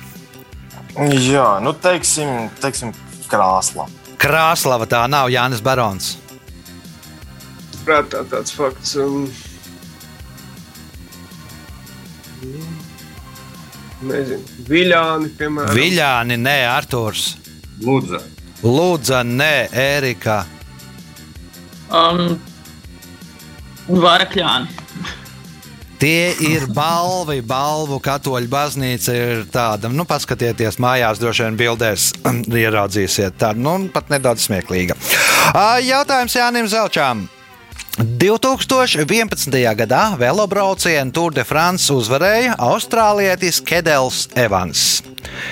Jā, 1.27 1.60
nu 1.65 1.73
teiksim, 1.73 2.49
teiksim 2.62 2.93
krāsla. 3.27 3.89
Krāslava 4.21 4.88
tā 4.88 5.03
nav 5.12 5.27
Jānis 5.34 5.62
Barons. 5.65 6.13
Prātā 7.84 8.21
tāds 8.32 8.53
fakts. 8.56 8.95
Um, 8.95 9.25
nezinu, 14.09 14.61
viļāni, 14.69 15.31
piemēram. 15.39 15.75
Viļāni, 15.77 16.37
nē, 16.41 16.57
Artūrs. 16.71 17.33
Lūdzu, 17.83 18.21
Lūdza, 18.63 19.23
nē, 19.27 19.67
Ērika. 19.75 20.43
Um, 21.93 22.37
Varakļāni. 23.89 24.79
Tie 26.03 26.33
ir 26.43 26.65
balvi, 26.75 27.37
balvu 27.47 27.95
katoļu 28.03 28.49
baznīca 28.51 29.13
ir 29.15 29.45
tāda. 29.51 29.87
Nu, 29.87 30.03
paskatieties, 30.07 30.75
mājās 30.83 31.21
droši 31.21 31.45
vien 31.45 31.59
bildēs 31.59 32.09
ieraudzīsiet. 32.63 33.37
Tā 33.39 33.53
nu, 33.55 33.77
pat 33.93 34.11
nedaudz 34.11 34.49
smieklīga. 34.49 34.97
Jautājums 35.83 36.35
Jānim 36.35 36.67
Zelčām. 36.71 37.23
2011. 37.97 39.75
gadā 39.75 40.17
velobraucienu 40.17 41.13
Tour 41.13 41.34
de 41.34 41.43
France 41.45 41.93
uzvarēja 41.93 42.56
austrālietis 42.58 43.60
Kedels 43.62 44.25
Evans. 44.34 45.03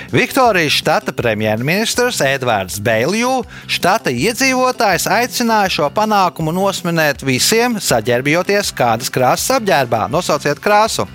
Viktorijas 0.10 0.74
štata 0.74 1.14
premjerministrs 1.14 2.22
Edvards 2.26 2.80
Beilju 2.82 3.44
štata 3.70 4.10
iedzīvotājs 4.10 5.06
aicināja 5.06 5.70
šo 5.78 5.92
panākumu 5.94 6.54
nosminēt 6.56 7.22
visiem, 7.22 7.78
saģērbjoties 7.78 8.74
kādas 8.74 9.14
krāsas 9.14 9.60
apģērbā. 9.60 10.08
Nosauciet 10.10 10.60
krāsu! 10.64 11.06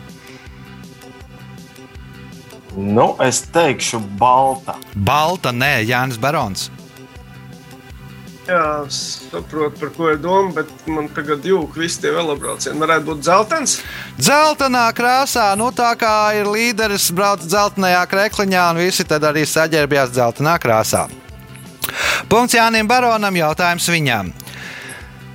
Nu, 2.77 3.15
es 3.25 3.41
teikšu, 3.51 3.99
balta. 4.21 4.77
Balta, 4.95 5.51
nē, 5.51 5.81
Jānis 5.89 6.21
Barons. 6.21 6.69
Jā, 8.47 8.87
saprotu, 8.95 9.75
par 9.81 9.91
ko 9.97 10.11
ir 10.13 10.21
doma, 10.23 10.53
bet 10.61 10.69
man 10.87 11.09
tagad 11.11 11.43
jūka 11.47 11.81
visi 11.83 11.99
tie 12.05 12.13
velobraucieni. 12.15 12.79
Varētu 12.79 13.09
būt 13.09 13.25
dzeltens. 13.27 13.81
Zeltainā 14.23 14.85
krāsā, 14.95 15.49
nu 15.59 15.73
tā 15.75 15.91
kā 15.99 16.15
ir 16.39 16.47
līderis, 16.47 17.09
brauc 17.11 17.43
dzeltenajā 17.43 18.05
krekliņā, 18.13 18.69
un 18.71 18.83
visi 18.85 19.07
tad 19.09 19.27
arī 19.27 19.43
saģērbjās 19.51 20.15
dzeltenā 20.15 20.55
krāsā. 20.63 21.09
Punkts 22.31 22.55
Jānim 22.55 22.87
Baronam, 22.87 23.35
jautājums 23.35 23.91
viņam. 23.91 24.31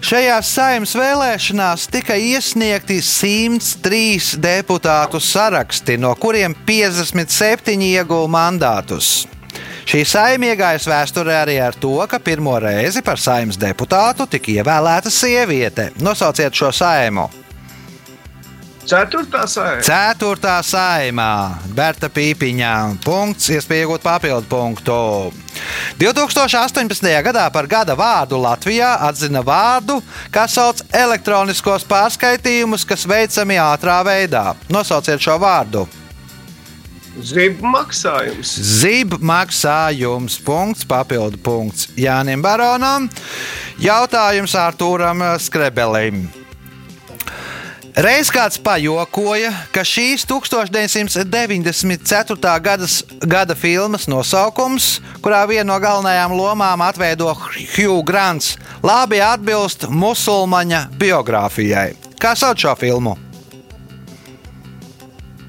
Šajās 0.01 0.47
saimnes 0.55 0.95
vēlēšanās 0.97 1.83
tika 1.91 2.15
iesniegti 2.15 3.01
103 3.05 4.39
deputātu 4.41 5.19
saraksti, 5.21 5.99
no 6.01 6.15
kuriem 6.15 6.55
57 6.65 7.75
ieguva 7.91 8.31
mandātus. 8.39 9.11
Šī 9.89 10.03
saima 10.05 10.51
iegājas 10.51 10.87
vēsturē 10.89 11.41
arī 11.41 11.57
ar 11.61 11.77
to, 11.77 11.95
ka 12.09 12.19
pirmo 12.21 12.57
reizi 12.61 13.01
par 13.05 13.21
saimnes 13.21 13.59
deputātu 13.61 14.29
tika 14.29 14.59
ievēlēta 14.59 15.13
sieviete. 15.13 15.91
Nosauciet 16.01 16.55
šo 16.57 16.73
saimu! 16.75 17.29
Ceturtā 18.91 19.43
sēde. 19.45 19.83
Ceturtā 19.85 20.55
saimā 20.65 21.61
Berta 21.77 22.09
Pīpiņā. 22.11 22.73
Punkts, 23.05 23.51
iespēja 23.53 23.85
iegūt 23.85 24.03
papildu 24.03 24.49
punktu. 24.49 24.97
2018. 26.01 27.11
gadā 27.23 27.45
par 27.53 27.69
gada 27.69 27.95
vārdu 27.95 28.41
Latvijā 28.41 28.95
atzina 29.07 29.45
vārdu, 29.45 29.99
kas 30.33 30.57
sauc 30.57 30.81
elektroniskos 30.97 31.85
pārskaitījumus, 31.87 32.87
kas 32.89 33.05
veicami 33.07 33.61
ātrā 33.61 34.01
veidā. 34.07 34.45
Nosauciet 34.73 35.21
šo 35.21 35.37
vārdu. 35.41 35.85
Zibu 37.19 37.67
maksājums. 37.67 38.53
Zib 38.79 39.17
maksājums, 39.19 40.37
punkts, 40.45 40.85
papildu 40.87 41.35
punkts 41.43 41.89
Jānim 41.99 42.39
Baronam. 42.43 43.09
Jautājums 43.81 44.55
Artūram 44.55 45.19
Skrebelim. 45.43 46.29
Reiz 47.91 48.31
kāds 48.31 48.55
pajokoja, 48.63 49.51
ka 49.75 49.83
šīs 49.83 50.23
1994. 50.29 52.37
Gadas, 52.63 53.03
gada 53.27 53.55
filmas 53.59 54.07
nosaukums, 54.07 55.01
kurā 55.19 55.43
viena 55.49 55.73
no 55.73 55.79
galvenajām 55.83 56.31
lomām 56.31 56.79
atveido 56.85 57.35
Hugh 57.35 57.99
Grants, 58.07 58.55
labi 58.79 59.19
atbilst 59.19 59.83
musulmaņa 59.91 60.87
biogrāfijai. 60.95 61.99
Kā 62.21 62.31
sauc 62.39 62.63
šo 62.63 62.71
filmu? 62.79 63.30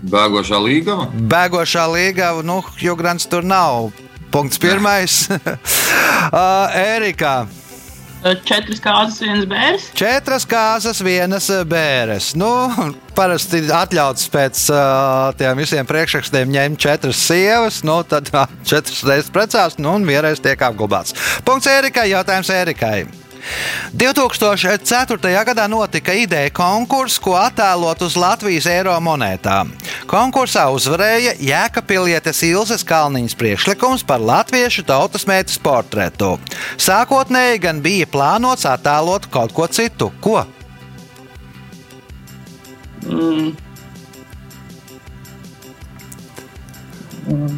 Bēgošā 0.03 0.59
līgava. 0.63 1.09
Bēgošā 1.13 1.87
līga, 1.93 2.33
nu, 2.47 2.61
Hugh 2.79 2.99
Grants 2.99 3.29
tur 3.31 3.47
nav. 3.47 3.93
Punkts 4.33 4.59
pirmais. 4.59 5.27
uh, 5.31 6.73
Erika. 6.75 7.43
Četras 8.23 8.79
kārtas, 8.79 9.19
viens 9.19 9.47
bērns. 9.51 9.89
Četras 9.99 10.45
kāzas, 10.47 11.01
vienas 11.03 11.49
bēres. 11.67 12.31
Nu, 12.39 12.51
parasti 13.19 13.65
atļauts 13.67 14.29
pēc 14.33 14.61
uh, 14.71 15.33
tiem 15.39 15.59
visiem 15.59 15.89
priekšrakstiem 15.89 16.55
ņemt 16.55 16.83
četras 16.87 17.25
sievas, 17.27 17.83
nu, 17.87 17.99
tad 18.07 18.31
uh, 18.31 18.47
četras 18.71 19.03
reizes 19.09 19.33
precās, 19.35 19.77
nu, 19.83 19.97
un 19.99 20.07
vienreiz 20.07 20.41
tiek 20.43 20.63
apglabāts. 20.71 21.19
Punkts 21.45 21.71
Erikai, 21.75 22.13
jautājums 22.15 22.55
Erikai. 22.55 23.22
2004. 23.93 25.45
gadā 25.45 25.67
notika 25.69 26.15
ideja 26.15 26.51
konkurss, 26.55 27.19
ko 27.23 27.35
attēlot 27.39 28.03
uz 28.07 28.17
Latvijas 28.17 28.67
eiro 28.71 28.95
monētām. 29.03 29.73
Konkursā 30.11 30.69
uzvarēja 30.73 31.35
Jēkabpilietes 31.43 32.43
Ilzas 32.49 32.85
Kalniņas 32.87 33.37
priekšlikums 33.39 34.07
par 34.07 34.23
latviešu 34.23 34.87
tautas 34.89 35.27
meitas 35.29 35.59
portretu. 35.59 36.39
Sākotnēji 36.81 37.63
gan 37.67 37.83
bija 37.85 38.09
plānots 38.11 38.67
attēlot 38.69 39.29
kaut 39.33 39.55
ko 39.57 39.69
citu. 39.69 40.13
Ko? 40.23 40.45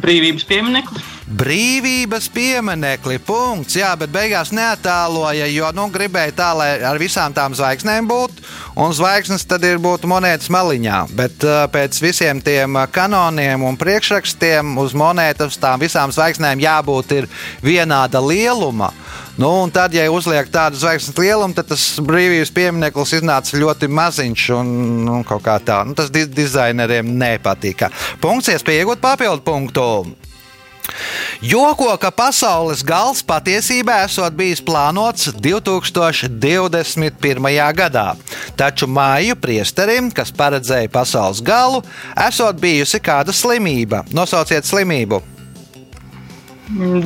Brīvības 0.01 0.45
pieminiektu. 0.49 1.14
Brīvības 1.25 2.27
pieminekli, 2.29 3.15
punkts. 3.25 3.73
Jā, 3.79 3.95
bet 3.97 4.11
beigās 4.13 4.51
neatāloja, 4.53 5.47
jo 5.49 5.71
nu, 5.73 5.87
gribēja 5.89 6.35
tā, 6.37 6.49
lai 6.53 6.67
ar 6.85 6.99
visām 7.01 7.33
tām 7.33 7.55
zvaigznēm 7.57 8.05
būtu, 8.05 8.43
un 8.77 8.93
zvaigznes 8.93 9.47
tad 9.49 9.65
ir 9.65 9.81
būtu 9.81 10.05
monētas 10.05 10.51
maliņā. 10.53 10.99
Bet 11.17 11.41
uh, 11.47 11.63
pēc 11.73 11.97
visiem 12.03 12.41
tiem 12.45 12.77
kanoniem 12.93 13.65
un 13.65 13.79
priekšrakstiem 13.81 14.77
uz 14.77 14.93
monētas 14.93 15.57
tām 15.57 15.81
visām 15.81 16.13
zvaigznēm 16.13 16.61
jābūt 16.61 17.15
vienāda 17.65 18.21
lieluma. 18.21 18.91
Nu, 19.41 19.49
un 19.65 19.73
tad, 19.73 19.97
ja 19.97 20.05
uzliek 20.13 20.45
tādu 20.53 20.77
zvaigznes 20.77 21.17
lielumu, 21.17 21.57
tad 21.57 21.71
tas 21.73 21.87
brīvības 22.05 22.53
piemineklis 22.53 23.15
iznāca 23.17 23.57
ļoti 23.57 23.89
maziņš 23.89 24.45
un 24.59 24.71
nu, 25.09 25.17
kaut 25.25 25.41
kā 25.49 25.57
tā. 25.57 25.81
Nu, 25.89 25.97
tas 25.97 26.13
dizaineriem 26.13 27.09
nepatika. 27.17 27.89
Punkts, 28.21 28.53
iespēja 28.53 28.85
iegūt 28.85 29.01
papildu 29.01 29.41
punktu. 29.49 29.89
Joko, 31.41 31.97
ka 31.99 32.11
pasaules 32.15 32.83
gals 32.85 33.23
patiesībā 33.25 34.03
esot 34.05 34.33
bijis 34.37 34.61
plānots 34.65 35.31
2021. 35.35 37.73
gadā, 37.75 38.15
taču 38.57 38.87
māju 38.87 39.35
priesterim, 39.41 40.11
kas 40.11 40.31
paredzēja 40.35 40.89
pasaules 40.91 41.41
galu, 41.45 41.83
esot 42.27 42.55
bijusi 42.61 42.99
kāda 43.03 43.31
slimība. 43.35 44.03
Nosauciet 44.15 44.65
slimību! 44.65 45.21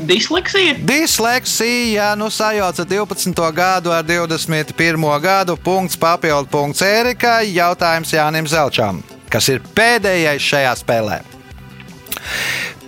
Disleksija. 0.07 0.75
Disleksija, 0.87 2.03
ja 2.03 2.15
nu 2.15 2.29
sajauca 2.29 2.85
12. 2.85 3.51
gadu 3.51 3.91
ar 3.91 4.03
21. 4.03 5.21
gadu, 5.21 5.57
punkts 5.57 5.97
papildu 5.99 6.47
punkts 6.47 6.81
Ērikai, 6.81 7.51
jautājums 7.51 8.13
Jānim 8.15 8.47
Zelčam, 8.47 9.03
kas 9.29 9.49
ir 9.51 9.59
pēdējais 9.75 10.47
šajā 10.47 10.71
spēlē. 10.79 11.19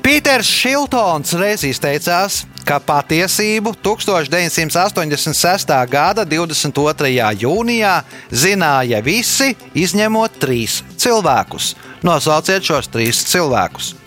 Pīters 0.02 0.49
Šiltons 0.49 1.36
reiz 1.38 1.62
izteicās, 1.62 2.39
ka 2.66 2.80
patiesību 2.82 3.76
1986. 3.86 5.76
gada 5.91 6.26
22. 6.26 7.12
jūnijā 7.43 7.93
zināja 8.34 9.04
visi, 9.06 9.54
izņemot 9.78 10.41
trīs 10.41 10.82
cilvēkus. 10.97 11.76
Nosauciet 12.02 12.66
šos 12.66 12.89
trīs 12.89 13.22
cilvēkus. 13.30 14.01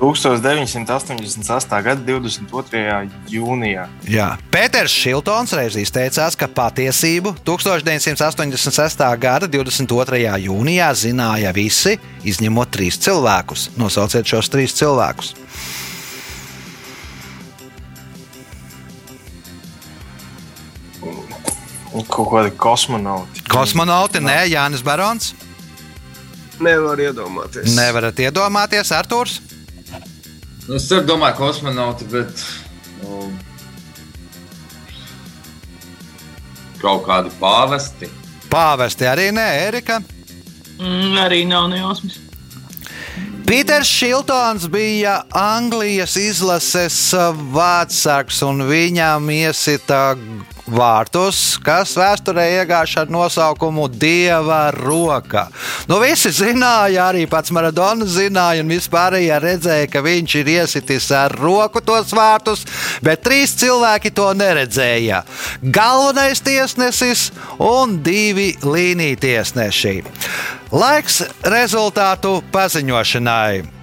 1988. 0.00 1.82
gada 1.84 2.00
22. 2.00 3.10
jūnijā. 3.28 3.84
Jā. 4.08 4.28
Pēters 4.52 4.94
Šiltons 4.96 5.52
reiz 5.52 5.76
izteicās, 5.76 6.36
ka 6.40 6.48
patiesību 6.48 7.34
1986. 7.44 9.04
gada 9.20 9.48
22. 9.50 10.22
jūnijā 10.46 10.88
zināja 10.96 11.52
visi, 11.52 11.98
izņemot 12.24 12.72
trīs 12.72 12.96
cilvēkus. 13.04 13.68
Nosauciet 13.80 14.24
šos 14.24 14.48
trīs 14.48 14.72
cilvēkus. 14.80 15.34
Kaut 22.10 22.28
kādi 22.30 22.50
kosmonauti. 22.56 23.44
Kosmonauti, 23.50 24.22
nē, 24.24 24.46
Jānis 24.48 24.82
Barons. 24.86 25.34
Nevar 26.60 27.00
iedomāties. 27.00 27.74
Nevarat 27.76 28.20
iedomāties, 28.20 28.92
Arthurs. 28.94 29.40
Nu, 30.70 30.76
es 30.78 30.84
arī 30.94 31.02
domāju, 31.02 31.34
kosmonauti, 31.34 32.06
bet 32.06 32.42
nu, 33.00 33.24
kaut 36.78 37.02
kādi 37.08 37.32
pāvesti. 37.40 38.06
Pāvesti 38.52 39.08
arī 39.10 39.32
nē, 39.34 39.46
Erika. 39.64 39.96
Mm, 40.78 41.16
arī 41.24 41.40
nav 41.50 41.66
nejausmas. 41.72 42.20
Pīters 43.50 43.90
Šiltons 43.90 44.68
bija 44.70 45.16
Anglijas 45.34 46.14
izlases 46.22 47.00
vārdsargs, 47.50 48.38
un 48.46 48.62
viņam 48.70 49.26
iesita 49.34 50.12
vārtus, 50.74 51.58
kas 51.64 51.92
vēsturē 51.98 52.46
iegājuši 52.60 52.98
ar 53.02 53.12
nosaukumu 53.12 53.88
Dieva 53.92 54.70
roka. 54.74 55.46
Nu, 55.90 55.98
visi 56.02 56.32
zināja, 56.34 57.08
arī 57.10 57.26
pats 57.30 57.52
Maradona 57.54 58.06
zināja, 58.08 58.64
un 58.64 58.70
vispārējie 58.72 59.40
redzēja, 59.42 59.88
ka 59.90 60.04
viņš 60.04 60.36
ir 60.42 60.52
iesitis 60.56 61.10
ar 61.16 61.34
roku 61.34 61.82
tos 61.84 62.14
vārtus, 62.16 62.64
bet 63.04 63.24
trīs 63.26 63.56
cilvēki 63.60 64.14
to 64.14 64.30
neredzēja. 64.38 65.24
Galvenais 65.62 66.42
tiesnesis 66.44 67.28
un 67.58 67.98
divi 68.04 68.52
līnija 68.62 69.20
tiesneši. 69.26 69.98
Laiks 70.70 71.22
rezultātu 71.42 72.38
paziņošanai. 72.54 73.79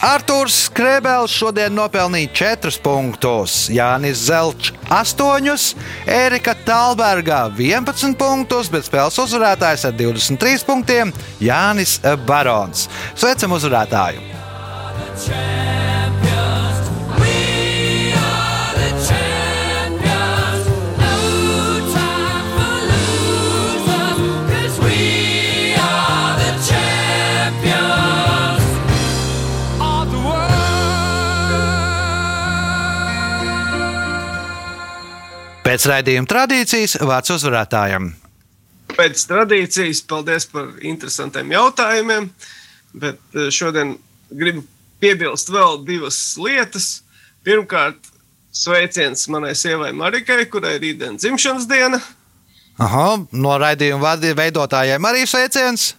Arthurs 0.00 0.70
Krebels 0.72 1.32
šodien 1.36 1.74
nopelnīja 1.76 2.30
4 2.56 2.78
punktus, 2.80 3.66
Jānis 3.68 4.22
Zelčs 4.30 4.72
8, 4.88 5.76
Erika 6.08 6.54
Talberga 6.64 7.42
11 7.52 8.16
punktus, 8.16 8.72
bet 8.72 8.88
spēles 8.88 9.20
uzvarētājs 9.20 9.84
ar 9.90 9.94
23 10.00 10.64
punktiem 10.64 11.12
Jānis 11.44 11.98
Barons. 12.24 12.88
Sveicam 13.12 13.52
uzvarētāju! 13.60 14.24
Pēc 35.70 35.84
raidījuma 35.86 36.26
tradīcijas 36.26 36.96
vārds 37.06 37.30
uzvarētājam. 37.30 38.08
Pēc 38.90 39.20
tradīcijas, 39.30 40.00
paldies 40.02 40.48
par 40.50 40.72
interesantiem 40.82 41.52
jautājumiem. 41.54 42.24
Bet 42.98 43.20
eh, 43.38 43.52
šodien 43.54 43.92
gribu 44.34 44.64
piebilst 44.98 45.52
vēl 45.54 45.78
divas 45.86 46.18
lietas. 46.42 46.88
Pirmkārt, 47.46 48.00
sveiciens 48.50 49.22
manai 49.30 49.52
sievai 49.54 49.92
Marikai, 49.94 50.40
kurai 50.50 50.72
ir 50.74 50.82
rītdienas 50.88 51.22
dzimšanas 51.22 51.68
diena. 51.70 52.00
Aha, 52.82 53.06
no 53.30 53.54
raidījuma 53.62 54.16
veidotājiem 54.40 55.06
arī 55.06 55.22
sveiciens. 55.30 55.92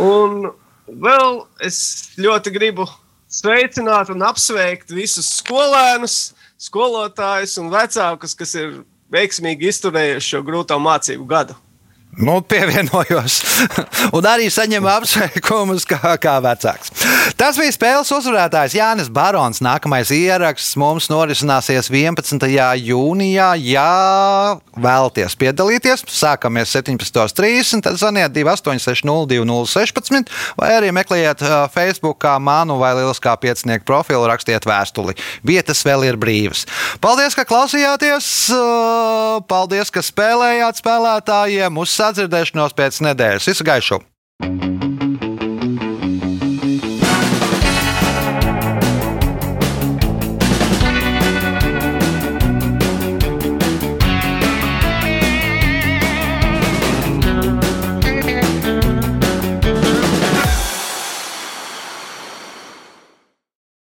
Un 0.00 0.48
vēl 0.88 1.42
es 1.60 1.82
ļoti 2.16 2.54
gribu 2.56 2.88
sveicināt 3.28 4.16
un 4.16 4.24
apsveikt 4.24 4.96
visus 4.96 5.28
skolēnus, 5.42 6.32
skolotājus 6.70 7.60
un 7.60 7.68
vecākus, 7.68 8.32
kas 8.40 8.56
ir 8.56 8.80
veiksmīgi 9.14 9.70
izturējuši 9.70 10.34
šo 10.34 10.42
grūto 10.46 10.78
mācību 10.82 11.28
gadu. 11.30 11.56
Nu, 12.16 12.38
pievienojos 12.46 13.40
un 14.16 14.26
arī 14.28 14.46
saņemu 14.52 14.86
apsveikumus 14.92 15.86
kā, 15.88 16.14
kā 16.22 16.36
vecāks. 16.44 16.92
Tas 17.38 17.58
bija 17.58 17.72
spēles 17.74 18.12
uzvarētājs 18.14 18.76
Jānis 18.78 19.08
Barons. 19.10 19.58
Nākamais 19.64 20.12
ieraksts 20.14 20.76
mums 20.78 21.08
norisināsies 21.10 21.90
11. 21.90 22.46
jūnijā. 22.84 23.48
Ja 23.64 24.58
vēlaties 24.78 25.34
piedalīties, 25.40 26.04
sākamies 26.10 26.70
17.30, 26.76 27.82
tad 27.86 27.98
zvaniet 27.98 28.32
28602016 28.36 30.30
vai 30.60 30.70
arī 30.76 30.92
meklējiet 30.94 31.42
Facebook 31.74 32.24
manu 32.38 32.78
vai 32.78 32.94
Lieliskā 32.98 33.34
piecinieku 33.40 33.84
profilu, 33.88 34.26
rakstiet 34.30 34.66
vēstuli. 34.68 35.14
Vietas 35.46 35.82
vēl 35.86 36.04
ir 36.10 36.16
brīvas. 36.20 36.66
Paldies, 37.02 37.34
ka 37.34 37.44
klausījāties! 37.48 38.26
Paldies, 39.50 39.90
ka 39.94 40.00
spēlējāt 40.04 40.78
spēlētājiem! 40.82 41.82
Uz 41.82 41.90
sadzirdēšanos 42.04 42.76
pēc 42.76 43.00
nedēļas. 43.08 43.52
Visu 43.52 43.66
gaišu! 43.66 44.02